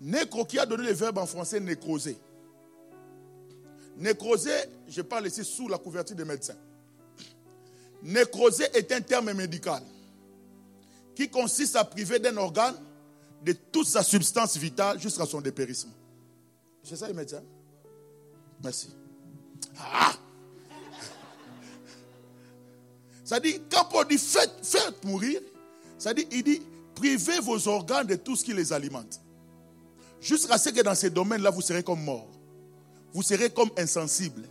[0.00, 2.16] Nécro qui a donné le verbe en français nécroser.
[3.98, 4.56] Nécroser,
[4.88, 6.56] je parle ici sous la couverture des médecins.
[8.02, 9.82] Nécroser est un terme médical
[11.14, 12.76] qui consiste à priver d'un organe
[13.44, 15.92] de toute sa substance vitale jusqu'à son dépérissement.
[16.82, 17.42] C'est ça les médecins?
[18.62, 18.90] Merci.
[19.78, 20.12] Ah!
[23.24, 25.40] Ça dit, quand Paul dit faites, faites mourir,
[25.98, 26.60] ça dit, il dit,
[26.94, 29.20] privez vos organes de tout ce qui les alimente.
[30.20, 32.28] Jusqu'à ce que dans ces domaines-là, vous serez comme mort.
[33.12, 34.42] Vous serez comme insensible.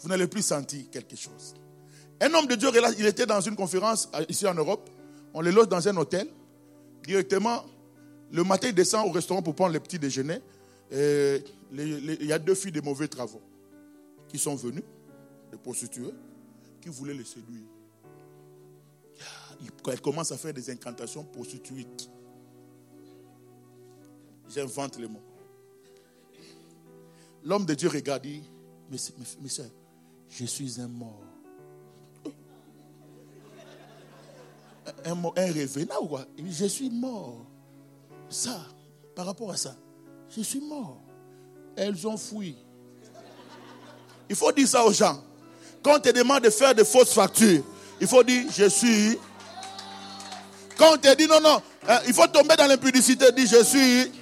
[0.00, 1.54] Vous n'allez plus sentir quelque chose.
[2.20, 4.88] Un homme de Dieu, il était dans une conférence euh, ici en Europe.
[5.34, 6.28] On le loge dans un hôtel.
[7.04, 7.64] Directement,
[8.32, 10.40] le matin, il descend au restaurant pour prendre le petit déjeuner.
[10.92, 13.42] il y a deux filles de mauvais travaux
[14.28, 14.84] qui sont venus,
[15.50, 16.14] des prostituées,
[16.80, 17.66] qui voulaient le séduire.
[19.82, 21.86] Quand elle commence à faire des incantations prostituées,
[24.48, 25.22] j'invente les mots.
[27.42, 28.42] L'homme de Dieu regarde, dit,
[29.46, 29.70] soeurs,
[30.28, 31.22] je suis un mort.
[35.04, 36.26] Un, un, un revenant ou quoi?
[36.36, 37.46] Je suis mort.
[38.28, 38.66] Ça,
[39.14, 39.76] par rapport à ça,
[40.28, 41.00] je suis mort.
[41.76, 42.56] Elles ont fui.
[44.28, 45.22] Il faut dire ça aux gens.
[45.82, 47.62] Quand on te demande de faire de fausses factures,
[48.00, 49.18] il faut dire je suis.
[50.76, 54.12] Quand on te dit non, non, euh, il faut tomber dans l'impudicité, dire je suis.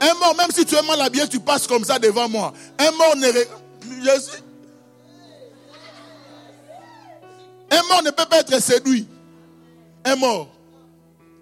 [0.00, 2.52] Un mort, même si tu es mal habillé, tu passes comme ça devant moi.
[2.78, 3.26] Un mort ne.
[3.26, 4.42] Je suis.
[7.70, 9.06] Un mort ne peut pas être séduit.
[10.04, 10.48] Un mort.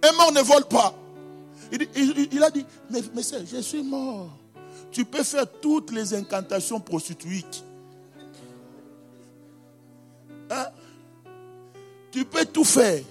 [0.03, 0.95] Un mort ne vole pas.
[1.73, 4.29] Il, a dit, mais, mais je suis mort.
[4.91, 7.65] Tu peux faire toutes les incantations prostituiques.
[12.17, 13.03] Tu peux tout faire.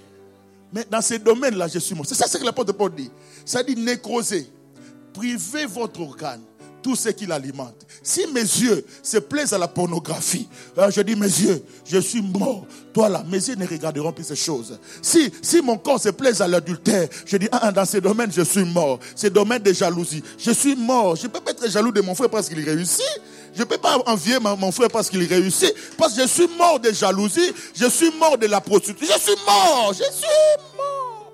[0.72, 2.04] Mais dans ces domaines-là, je suis mort.
[2.08, 3.08] C'est ça ce que l'apôtre Paul dit.
[3.44, 4.50] Ça dit nécroser.
[5.12, 6.42] Privez votre organe.
[6.86, 7.84] tout ce qui l'alimente.
[8.00, 12.22] Si mes yeux se plaisent à la pornographie, hein, je dis mes yeux, je suis
[12.22, 12.64] mort.
[12.92, 14.78] Toi là, mes yeux ne regarderont plus ces choses.
[15.02, 18.42] Si, si mon corps se plaise à l'adultère, je dis, ah, dans ces domaines, je
[18.42, 19.00] suis mort.
[19.16, 21.16] Ces domaines de jalousie, je suis mort.
[21.16, 23.20] Je peux pas être jaloux de mon frère parce qu'il réussit.
[23.56, 25.74] Je ne peux pas envier mon frère parce qu'il réussit.
[25.96, 27.52] Parce que je suis mort de jalousie.
[27.74, 29.14] Je suis mort de la prostitution.
[29.16, 29.94] Je suis mort.
[29.94, 31.32] Je suis mort.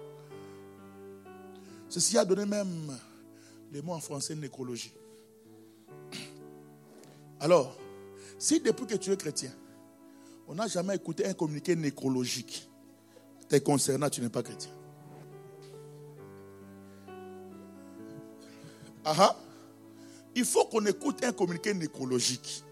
[1.88, 2.96] Ceci a donné même
[3.72, 4.92] les mots en français nécrologie.
[7.40, 7.76] Alors,
[8.38, 9.50] si depuis que tu es chrétien,
[10.46, 12.68] on n'a jamais écouté un communiqué nécrologique,
[13.48, 14.70] t'es concernant, tu n'es pas chrétien.
[19.04, 19.36] Ah.
[20.34, 22.62] Il faut qu'on écoute un communiqué nécrologique.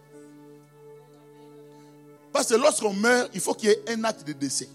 [2.33, 4.69] Parce que lorsqu'on meurt, il faut qu'il y ait un acte de décès.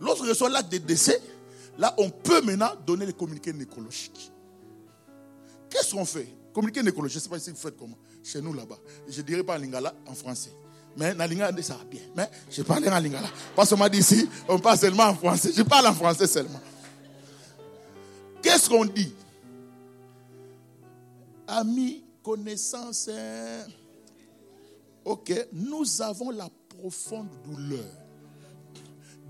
[0.00, 1.20] Lorsqu'on reçoit l'acte de décès,
[1.78, 4.32] là, on peut maintenant donner le communiqué nécrologique.
[5.70, 6.28] Qu'est-ce qu'on fait?
[6.52, 7.98] Communiqué nécrologique, je ne sais pas si vous faites comment.
[8.22, 8.78] Chez nous là-bas.
[9.08, 10.50] Je ne dirais pas en lingala en français.
[10.96, 12.00] Mais en lingala, ça va bien.
[12.16, 13.28] Mais je parle en lingala.
[13.54, 15.52] Parce qu'on m'a dit ici, on parle seulement en français.
[15.56, 16.60] Je parle en français seulement.
[18.42, 19.14] Qu'est-ce qu'on dit?
[21.48, 23.08] Amis, connaissances.
[23.08, 23.66] Hein?
[25.04, 27.84] Ok, nous avons la profonde douleur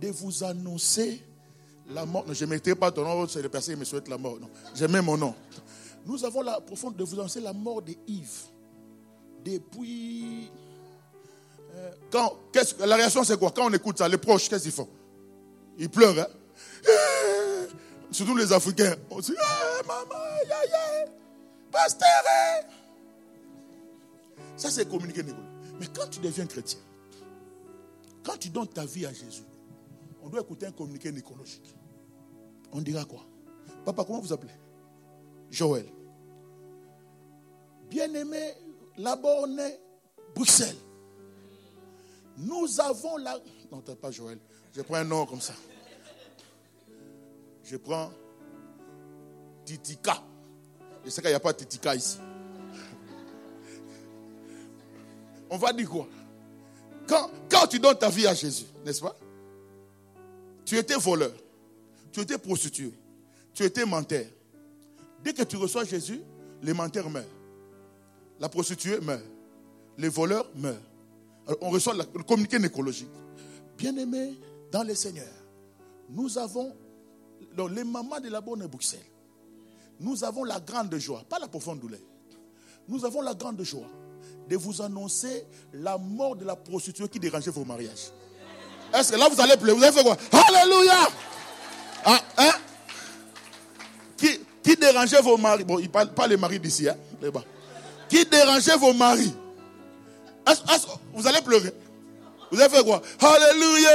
[0.01, 1.23] de vous annoncer
[1.89, 2.25] la mort.
[2.33, 4.39] je ne mettrai pas ton nom, c'est les personnes qui me souhaitent la mort.
[4.41, 4.49] Non,
[4.89, 5.35] mets mon nom.
[6.05, 8.47] Nous avons la profonde de vous annoncer la mort de Yves.
[9.45, 10.51] Depuis.
[11.75, 12.35] Euh, quand,
[12.81, 13.53] la réaction, c'est quoi?
[13.53, 14.89] Quand on écoute ça, les proches, qu'est-ce qu'ils font?
[15.79, 16.19] Ils pleurent.
[16.19, 16.27] Hein?
[16.85, 17.69] Eh!
[18.11, 18.97] Surtout les Africains.
[19.11, 20.19] On dit eh, Maman,
[21.71, 22.67] Pasteur hein?
[24.57, 25.23] Ça, c'est communiquer
[25.79, 26.81] Mais quand tu deviens chrétien,
[28.25, 29.45] quand tu donnes ta vie à Jésus,
[30.23, 31.75] on doit écouter un communiqué nécologique.
[32.73, 33.25] On dira quoi?
[33.85, 34.53] Papa, comment vous appelez?
[35.51, 35.87] Joël.
[37.89, 38.55] Bien-aimé,
[39.17, 39.61] borne
[40.35, 40.77] Bruxelles.
[42.37, 43.39] Nous avons la.
[43.73, 44.39] Non, t'as pas Joël.
[44.75, 45.55] Je prends un nom comme ça.
[47.65, 48.11] Je prends
[49.65, 50.23] Titika.
[51.05, 52.19] Je sais qu'il n'y a pas Titika ici.
[55.51, 56.07] On va dire quoi?
[57.07, 59.17] Quand, tu donnes ta vie à Jésus, n'est-ce pas?
[60.65, 61.33] Tu étais voleur,
[62.13, 62.93] tu étais prostitué,
[63.55, 64.27] tu étais menteur.
[65.25, 66.21] Dès que tu reçois Jésus,
[66.63, 67.25] les menteurs meurent.
[68.39, 69.23] La prostituée meurt.
[69.97, 70.77] Les voleurs meurent.
[71.61, 73.09] On reçoit le communiqué nécrologique.
[73.77, 74.35] Bien-aimés
[74.71, 75.27] dans le Seigneur,
[76.11, 76.75] nous avons,
[77.71, 79.01] les mamans de la bonne Bruxelles,
[80.01, 82.01] nous avons la grande joie, pas la profonde douleur.
[82.89, 83.87] Nous avons la grande joie
[84.49, 88.11] de vous annoncer la mort de la prostituée qui dérangeait vos mariages.
[88.95, 89.77] Est-ce que là vous allez pleurer?
[89.77, 90.17] Vous allez faire quoi?
[90.33, 91.09] Alléluia!
[92.05, 92.53] Ah, hein?
[94.17, 95.65] qui, qui dérangeait vos maris?
[95.65, 96.97] Bon, il parle pas les maris d'ici, hein,
[98.09, 99.35] Qui dérangeait vos maris?
[101.13, 101.73] Vous allez pleurer?
[102.51, 103.03] Vous allez faire quoi?
[103.21, 103.91] Alléluia!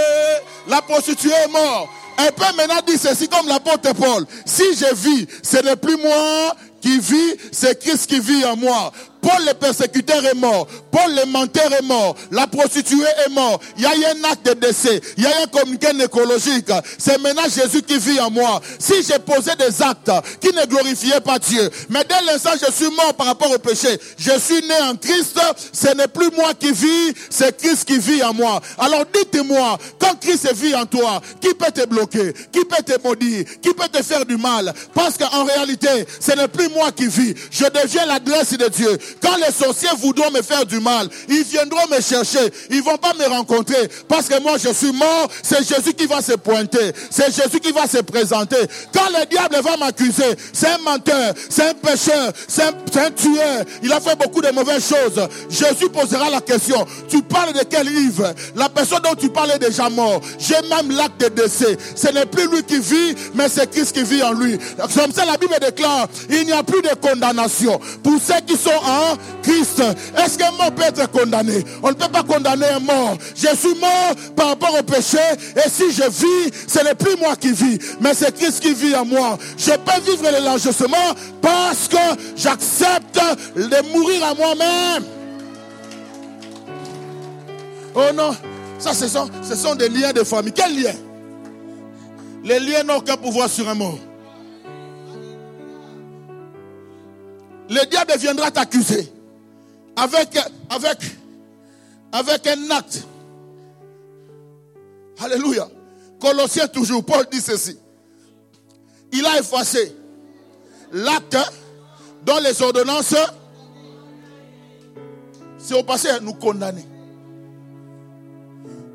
[0.67, 1.89] La prostituée est morte.
[2.17, 4.25] Elle peut maintenant dire ceci comme l'apôtre Paul.
[4.45, 8.91] Si je vis, ce n'est plus moi qui vis, c'est Christ qui vit en moi.
[9.23, 10.67] Paul le persécuteur est mort.
[10.91, 12.15] Paul le menteur est mort.
[12.29, 13.59] La prostituée est mort.
[13.77, 15.01] Il y a eu un acte de décès.
[15.17, 16.69] Il y a eu un communiqué écologique.
[16.97, 18.61] C'est maintenant Jésus qui vit en moi.
[18.77, 20.11] Si j'ai posé des actes
[20.41, 23.97] qui ne glorifiaient pas Dieu, mais dès l'instant je suis mort par rapport au péché,
[24.17, 25.39] je suis né en Christ,
[25.71, 28.61] ce n'est plus moi qui vis, c'est Christ qui vit en moi.
[28.77, 32.33] Alors dites-moi, quand Christ vit en toi, qui peut te bloquer?
[32.51, 33.45] Qui peut te maudire?
[33.61, 34.73] Qui peut te faire du mal?
[34.93, 37.35] Parce qu'en réalité, ce n'est plus moi qui vis.
[37.51, 38.97] Je deviens l'adresse de Dieu.
[39.21, 42.51] Quand les sorciers voudront me faire du mal, ils viendront me chercher.
[42.69, 45.27] Ils vont pas me rencontrer parce que moi je suis mort.
[45.41, 46.91] C'est Jésus qui va se pointer.
[47.09, 48.57] C'est Jésus qui va se présenter.
[48.93, 53.65] Quand le diable va m'accuser, c'est un menteur, c'est un pécheur, c'est un, tueur.
[53.81, 55.27] Il a fait beaucoup de mauvaises choses.
[55.49, 56.85] Jésus posera la question.
[57.09, 58.33] Tu parles de quel livre?
[58.55, 60.21] La personne dont tu parles est déjà mort.
[60.39, 61.77] J'ai même l'acte de décès.
[61.95, 64.57] Ce n'est plus lui qui vit, mais c'est Christ qui vit en lui.
[64.77, 68.69] Comme ça, la Bible déclare, il n'y a plus de condamnation pour ceux qui sont
[68.69, 69.02] en
[69.41, 69.81] Christ.
[70.17, 71.63] Est-ce qu'un mort peut être condamné?
[71.81, 73.17] On ne peut pas condamner un mort.
[73.35, 75.17] Je suis mort par rapport au péché.
[75.55, 78.95] Et si je vis, ce n'est plus moi qui vis, mais c'est Christ qui vit
[78.95, 79.37] en moi.
[79.57, 83.19] Je peux vivre l'élargissement parce que j'accepte
[83.55, 85.03] de mourir à moi-même.
[87.95, 88.35] Oh non,
[88.79, 90.53] ça ce sont, ce sont des liens de famille.
[90.53, 90.95] Quels liens
[92.43, 93.99] Les liens n'ont aucun pouvoir sur un mort.
[97.69, 99.11] Le diable viendra t'accuser
[99.95, 100.37] avec,
[100.69, 100.97] avec,
[102.11, 103.05] avec un acte.
[105.19, 105.69] Alléluia.
[106.19, 107.77] Colossiens toujours, Paul dit ceci.
[109.11, 109.95] Il a effacé
[110.91, 111.37] l'acte
[112.25, 113.15] Dans les ordonnances,
[115.57, 116.85] c'est au passé nous condamner.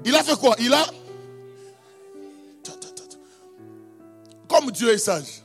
[0.04, 0.56] Il a fait quoi?
[0.58, 0.86] Il a...
[4.48, 5.42] Comme Dieu est sage.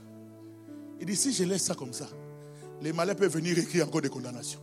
[0.99, 2.07] Il dit, si je laisse ça comme ça,
[2.83, 4.59] les malins peuvent venir écrire encore des condamnations.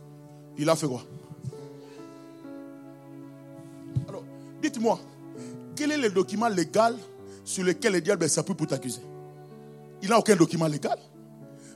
[0.57, 1.03] Il a fait quoi?
[4.07, 4.23] Alors,
[4.61, 4.99] dites-moi,
[5.75, 6.95] quel est le document légal
[7.43, 9.01] sur lequel le diable s'appuie pour t'accuser?
[10.03, 10.99] Il n'a aucun document légal.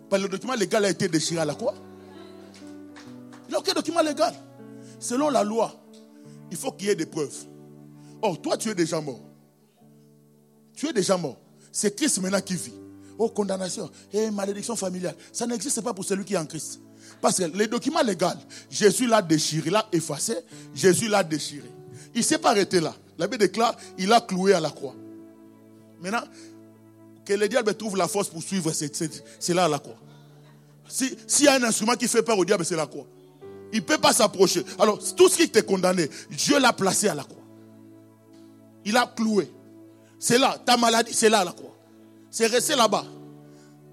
[0.07, 1.73] Parce que le document légal a été déchiré à la quoi
[3.47, 4.33] Il n'a aucun document légal.
[4.99, 5.73] Selon la loi,
[6.51, 7.35] il faut qu'il y ait des preuves.
[8.21, 9.21] Oh, toi, tu es déjà mort.
[10.75, 11.37] Tu es déjà mort.
[11.71, 12.84] C'est Christ maintenant qui vit.
[13.17, 15.15] Oh, condamnation et malédiction familiale.
[15.31, 16.81] Ça n'existe pas pour celui qui est en Christ.
[17.21, 18.27] Parce que les documents légaux,
[18.69, 20.35] Jésus l'a déchiré, l'a effacé,
[20.73, 21.71] Jésus l'a déchiré.
[22.13, 22.93] Il ne s'est pas arrêté là.
[23.17, 24.95] La Bible déclare, il a cloué à la croix.
[26.01, 26.23] Maintenant,
[27.25, 29.97] que le diable trouve la force pour suivre, c'est là à la croix.
[30.87, 33.07] S'il y a un instrument qui fait peur au diable, c'est la croix.
[33.73, 34.63] Il ne peut pas s'approcher.
[34.77, 37.43] Alors, tout ce qui t'est condamné, Dieu l'a placé à la croix.
[38.85, 39.51] Il a cloué.
[40.19, 40.57] C'est là.
[40.63, 41.74] Ta maladie, c'est là à la croix.
[42.37, 43.05] C'est resté là-bas.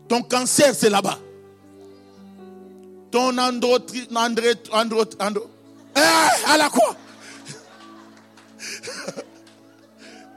[0.08, 1.16] Ton cancer, c'est là-bas.
[3.12, 3.78] Ton andro,
[4.16, 5.48] andré, andro, andro,
[5.94, 6.96] à la croix.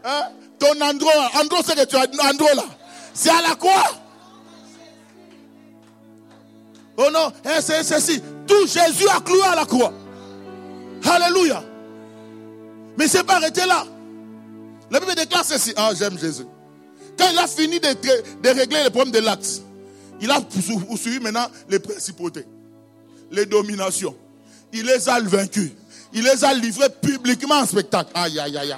[0.05, 0.21] hein?
[0.59, 1.09] Ton andro,
[1.41, 2.65] andro, c'est que tu as andro là.
[3.11, 3.91] C'est à la croix.
[6.97, 8.21] Oh non, eh, c'est ceci.
[8.45, 9.91] Tout Jésus a cloué à la croix.
[11.03, 11.63] Alléluia.
[12.99, 13.83] Mais c'est pas arrêté là.
[14.91, 15.73] La Bible déclare ceci.
[15.75, 16.45] Ah, j'aime Jésus.
[17.17, 19.61] Quand il a fini de, régler les problèmes de l'axe,
[20.21, 20.39] il a
[20.97, 22.45] suivi maintenant les principautés,
[23.31, 24.15] les dominations.
[24.73, 25.71] Il les a vaincus.
[26.13, 28.09] Il les a livrés publiquement en spectacle.
[28.13, 28.75] Aïe, aïe, aïe.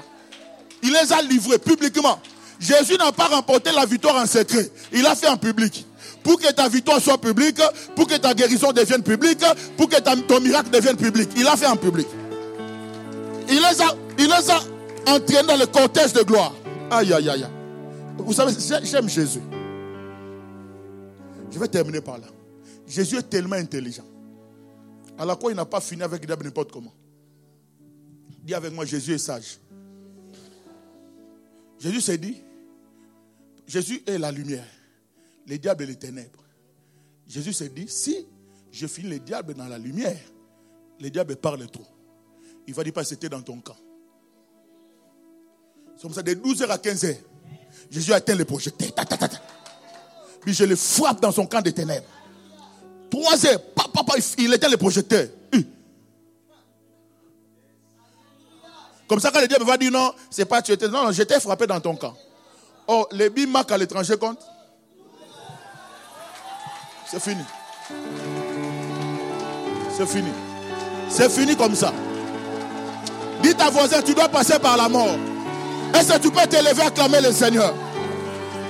[0.84, 2.20] Il les a livrés publiquement.
[2.60, 4.70] Jésus n'a pas remporté la victoire en secret.
[4.92, 5.86] Il l'a fait en public.
[6.24, 7.62] Pour que ta victoire soit publique,
[7.96, 9.44] pour que ta guérison devienne publique,
[9.78, 11.30] pour que ton miracle devienne public.
[11.36, 12.08] Il l'a fait en public.
[13.50, 16.54] Il les a, il les a entraînés dans le cortège de gloire.
[16.92, 17.46] Aïe, aïe, aïe.
[18.18, 18.52] Vous savez,
[18.84, 19.42] j'aime Jésus.
[21.52, 22.28] Je vais terminer par là.
[22.86, 24.06] Jésus est tellement intelligent.
[25.18, 26.94] À la quoi il n'a pas fini avec diable n'importe comment.
[28.44, 29.60] Dis avec moi, Jésus est sage.
[31.80, 32.42] Jésus s'est dit,
[33.66, 34.68] Jésus est la lumière,
[35.46, 36.44] les diables et les ténèbres.
[37.28, 38.26] Jésus s'est dit, si
[38.72, 40.20] je finis les diables dans la lumière,
[41.00, 41.86] les diables parlent trop.
[42.68, 43.78] Il va dire pas c'était dans ton camp.
[45.96, 47.16] C'est comme ça, de 12h à 15h.
[47.90, 48.90] Jésus a atteint le projecteur.
[50.42, 52.06] Puis je le frappe dans son camp de ténèbres.
[53.10, 55.28] Trois heures, papa, il éteint le projecteur.
[59.08, 60.90] Comme ça, quand le diable va dire non, c'est pas tu étais.
[60.90, 62.14] Non, non, j'étais frappé dans ton camp.
[62.88, 64.40] Oh, les bimac à l'étranger compte.
[67.10, 67.44] C'est fini.
[69.96, 70.32] C'est fini.
[71.10, 71.94] C'est fini comme ça.
[73.42, 75.18] Dis ta voisin, tu dois passer par la mort.
[75.94, 77.74] Est-ce que tu peux t'élever à clamer le Seigneur?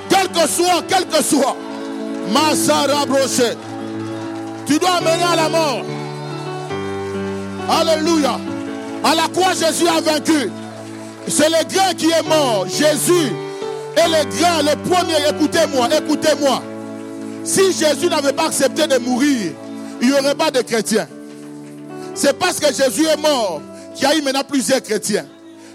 [0.09, 1.55] Quel que soit, quel que soit.
[2.31, 3.05] Massara.
[4.65, 5.81] Tu dois amener à la mort.
[7.69, 8.39] Alléluia.
[9.03, 10.51] À la croix, Jésus a vaincu.
[11.27, 12.65] C'est le grand qui est mort.
[12.67, 13.33] Jésus
[13.95, 15.15] est le grand, le premier.
[15.29, 16.61] Écoutez-moi, écoutez-moi.
[17.43, 19.53] Si Jésus n'avait pas accepté de mourir,
[20.01, 21.07] il n'y aurait pas de chrétiens.
[22.13, 23.61] C'est parce que Jésus est mort
[23.95, 25.25] qu'il y a eu maintenant plusieurs chrétiens.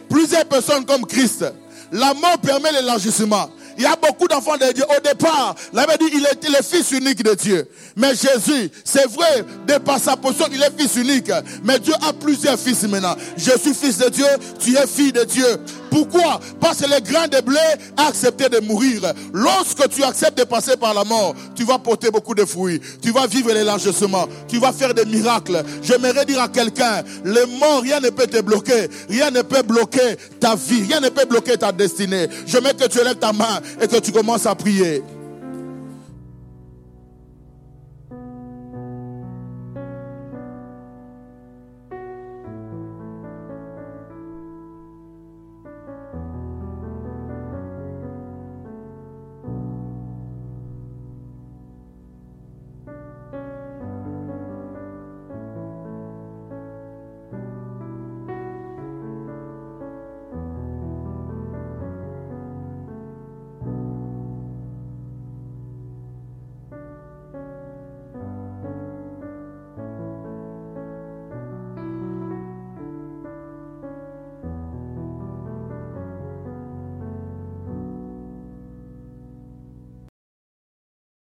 [0.08, 1.44] Plusieurs personnes comme Christ.
[1.92, 3.50] La mort permet l'élargissement.
[3.76, 4.84] Il y a beaucoup d'enfants de Dieu.
[4.84, 7.68] Au départ, la dit il est le fils unique de Dieu.
[7.96, 11.30] Mais Jésus, c'est vrai, de par sa position, il est fils unique.
[11.64, 13.16] Mais Dieu a plusieurs fils maintenant.
[13.36, 14.26] Je suis fils de Dieu,
[14.58, 15.46] tu es fille de Dieu.
[15.92, 16.40] Pourquoi?
[16.58, 17.58] Parce que le grain de blé
[17.98, 18.10] a
[18.48, 19.12] de mourir.
[19.34, 22.80] Lorsque tu acceptes de passer par la mort, tu vas porter beaucoup de fruits.
[23.02, 24.26] Tu vas vivre l'élargissement.
[24.48, 25.62] Tu vas faire des miracles.
[25.82, 28.88] J'aimerais dire à quelqu'un, le mort, rien ne peut te bloquer.
[29.10, 30.82] Rien ne peut bloquer ta vie.
[30.88, 32.26] Rien ne peut bloquer ta destinée.
[32.46, 35.02] Je mets que tu lèves ta main et que tu commences à prier.